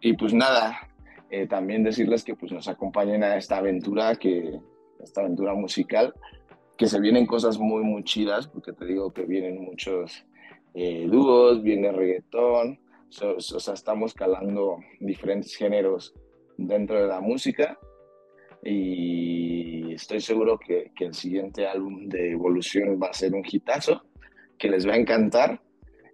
Y 0.00 0.14
pues 0.14 0.32
nada, 0.32 0.89
eh, 1.30 1.46
también 1.46 1.84
decirles 1.84 2.24
que 2.24 2.34
pues, 2.34 2.52
nos 2.52 2.68
acompañen 2.68 3.22
a 3.22 3.36
esta 3.36 3.58
aventura, 3.58 4.16
que, 4.16 4.58
esta 5.02 5.20
aventura 5.20 5.54
musical, 5.54 6.14
que 6.76 6.86
se 6.86 7.00
vienen 7.00 7.26
cosas 7.26 7.58
muy, 7.58 7.84
muy 7.84 8.04
chidas, 8.04 8.48
porque 8.48 8.72
te 8.72 8.84
digo 8.84 9.12
que 9.12 9.24
vienen 9.24 9.62
muchos 9.62 10.24
eh, 10.74 11.06
dúos, 11.08 11.62
viene 11.62 11.92
reggaetón, 11.92 12.80
o 13.22 13.40
sea, 13.40 13.74
estamos 13.74 14.14
calando 14.14 14.78
diferentes 15.00 15.54
géneros 15.56 16.14
dentro 16.56 17.00
de 17.00 17.08
la 17.08 17.20
música 17.20 17.78
y 18.62 19.92
estoy 19.94 20.20
seguro 20.20 20.58
que, 20.58 20.92
que 20.94 21.06
el 21.06 21.14
siguiente 21.14 21.66
álbum 21.66 22.08
de 22.08 22.32
Evolución 22.32 23.00
va 23.02 23.08
a 23.08 23.12
ser 23.12 23.34
un 23.34 23.42
hitazo, 23.44 24.02
que 24.58 24.68
les 24.68 24.86
va 24.86 24.92
a 24.92 24.98
encantar 24.98 25.60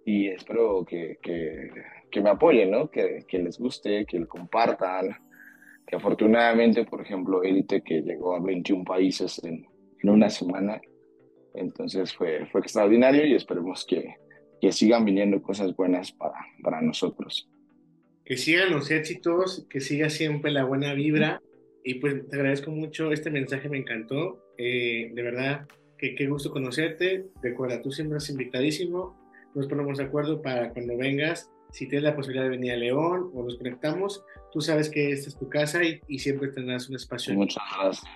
y 0.05 0.29
espero 0.29 0.85
que, 0.85 1.17
que 1.21 1.69
que 2.17 2.23
me 2.23 2.31
apoyen, 2.31 2.71
¿no? 2.71 2.89
Que, 2.89 3.25
que, 3.27 3.37
les 3.37 3.59
guste, 3.59 4.05
que 4.05 4.19
lo 4.19 4.27
compartan. 4.27 5.15
Que 5.85 5.95
afortunadamente, 5.95 6.83
por 6.83 7.01
ejemplo, 7.01 7.43
Elite, 7.43 7.81
que 7.83 8.01
llegó 8.01 8.35
a 8.35 8.39
21 8.39 8.83
países 8.83 9.41
en, 9.43 9.65
en 10.01 10.09
una 10.09 10.29
semana, 10.29 10.81
entonces 11.53 12.13
fue, 12.13 12.47
fue 12.47 12.61
extraordinario 12.61 13.25
y 13.25 13.35
esperemos 13.35 13.85
que, 13.85 14.15
que 14.59 14.71
sigan 14.71 15.05
viniendo 15.05 15.41
cosas 15.41 15.75
buenas 15.75 16.11
para, 16.11 16.35
para 16.63 16.81
nosotros. 16.81 17.49
Que 18.25 18.35
sigan 18.35 18.71
los 18.71 18.89
éxitos, 18.89 19.67
que 19.69 19.79
siga 19.79 20.09
siempre 20.09 20.51
la 20.51 20.65
buena 20.65 20.93
vibra. 20.93 21.39
Y 21.83 21.95
pues 21.95 22.27
te 22.27 22.35
agradezco 22.35 22.71
mucho, 22.71 23.11
este 23.11 23.29
mensaje 23.29 23.69
me 23.69 23.77
encantó. 23.77 24.43
Eh, 24.57 25.11
de 25.13 25.21
verdad, 25.21 25.67
que 25.99 26.15
qué 26.15 26.27
gusto 26.27 26.51
conocerte. 26.51 27.27
Recuerda, 27.43 27.81
tú 27.81 27.91
siempre 27.91 28.15
eres 28.15 28.29
invitadísimo. 28.29 29.15
Nos 29.53 29.67
ponemos 29.67 29.99
de 29.99 30.05
acuerdo 30.05 30.41
para 30.41 30.71
cuando 30.71 30.97
vengas 30.97 31.49
si 31.71 31.87
tienes 31.87 32.03
la 32.03 32.15
posibilidad 32.15 32.45
de 32.45 32.51
venir 32.51 32.71
a 32.71 32.77
León 32.77 33.31
o 33.33 33.43
nos 33.43 33.57
conectamos, 33.57 34.23
tú 34.51 34.61
sabes 34.61 34.89
que 34.89 35.11
esta 35.11 35.29
es 35.29 35.37
tu 35.37 35.49
casa 35.49 35.81
y, 35.83 36.19
siempre 36.19 36.49
tendrás 36.49 36.89
un 36.89 36.95
espacio. 36.95 37.33
Muchas 37.33 37.63
gracias. 37.79 38.11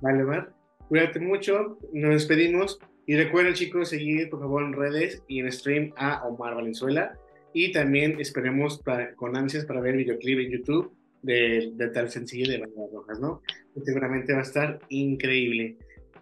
Vale, 0.00 0.24
Mar. 0.24 0.52
Cuídate 0.88 1.20
mucho, 1.20 1.78
nos 1.92 2.12
despedimos 2.12 2.78
y 3.06 3.14
recuerden 3.16 3.54
chicos 3.54 3.90
seguir 3.90 4.30
por 4.30 4.40
favor 4.40 4.62
en 4.62 4.72
redes 4.72 5.22
y 5.28 5.40
en 5.40 5.52
stream 5.52 5.92
a 5.96 6.26
Omar 6.26 6.54
Valenzuela 6.54 7.14
y 7.52 7.72
también 7.72 8.18
esperemos 8.20 8.82
con 9.16 9.36
ansias 9.36 9.66
para 9.66 9.80
ver 9.80 9.94
el 9.94 9.98
videoclip 9.98 10.38
en 10.38 10.50
YouTube 10.50 10.92
de, 11.22 11.90
tal 11.92 12.10
sencillo 12.10 12.50
de 12.50 12.58
Banderas 12.58 12.92
Rojas, 12.92 13.20
¿no? 13.20 13.42
Que 13.74 13.80
seguramente 13.82 14.32
va 14.32 14.40
a 14.40 14.42
estar 14.42 14.78
increíble. 14.88 15.76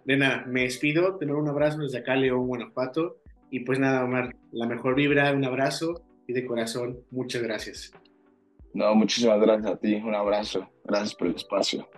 De 0.05 0.17
nada, 0.17 0.45
me 0.47 0.63
despido, 0.63 1.15
te 1.17 1.25
doy 1.25 1.35
un 1.35 1.47
abrazo 1.47 1.79
desde 1.79 1.99
acá, 1.99 2.15
León, 2.15 2.47
Guanajuato. 2.47 3.17
Y 3.51 3.61
pues 3.61 3.79
nada, 3.79 4.03
Omar, 4.03 4.35
la 4.51 4.67
mejor 4.67 4.95
vibra, 4.95 5.31
un 5.31 5.45
abrazo 5.45 6.03
y 6.27 6.33
de 6.33 6.45
corazón, 6.45 6.99
muchas 7.09 7.41
gracias. 7.41 7.91
No, 8.73 8.93
muchísimas 8.93 9.39
gracias 9.39 9.71
a 9.71 9.77
ti, 9.77 9.95
un 9.95 10.13
abrazo, 10.13 10.69
gracias 10.83 11.15
por 11.15 11.27
el 11.27 11.35
espacio. 11.35 11.89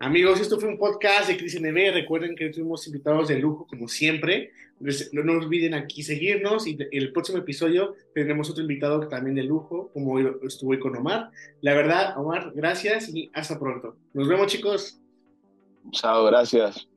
Amigos, 0.00 0.40
esto 0.40 0.58
fue 0.58 0.68
un 0.68 0.76
podcast 0.76 1.28
de 1.28 1.36
Cris 1.36 1.58
NB. 1.58 1.94
Recuerden 1.94 2.34
que 2.34 2.50
tuvimos 2.50 2.86
invitados 2.86 3.28
de 3.28 3.38
lujo, 3.38 3.66
como 3.66 3.88
siempre. 3.88 4.50
No, 5.12 5.22
no 5.22 5.32
olviden 5.32 5.72
aquí 5.72 6.02
seguirnos 6.02 6.66
y 6.66 6.76
el 6.90 7.12
próximo 7.12 7.38
episodio 7.38 7.94
tendremos 8.12 8.50
otro 8.50 8.62
invitado 8.62 9.08
también 9.08 9.36
de 9.36 9.44
lujo, 9.44 9.90
como 9.94 10.18
estuvo 10.18 10.72
hoy 10.72 10.80
con 10.80 10.96
Omar. 10.96 11.30
La 11.62 11.74
verdad, 11.74 12.18
Omar, 12.18 12.52
gracias 12.54 13.08
y 13.14 13.30
hasta 13.32 13.58
pronto. 13.58 13.96
Nos 14.12 14.28
vemos, 14.28 14.48
chicos. 14.48 15.00
Chao, 15.92 16.24
gracias. 16.24 16.88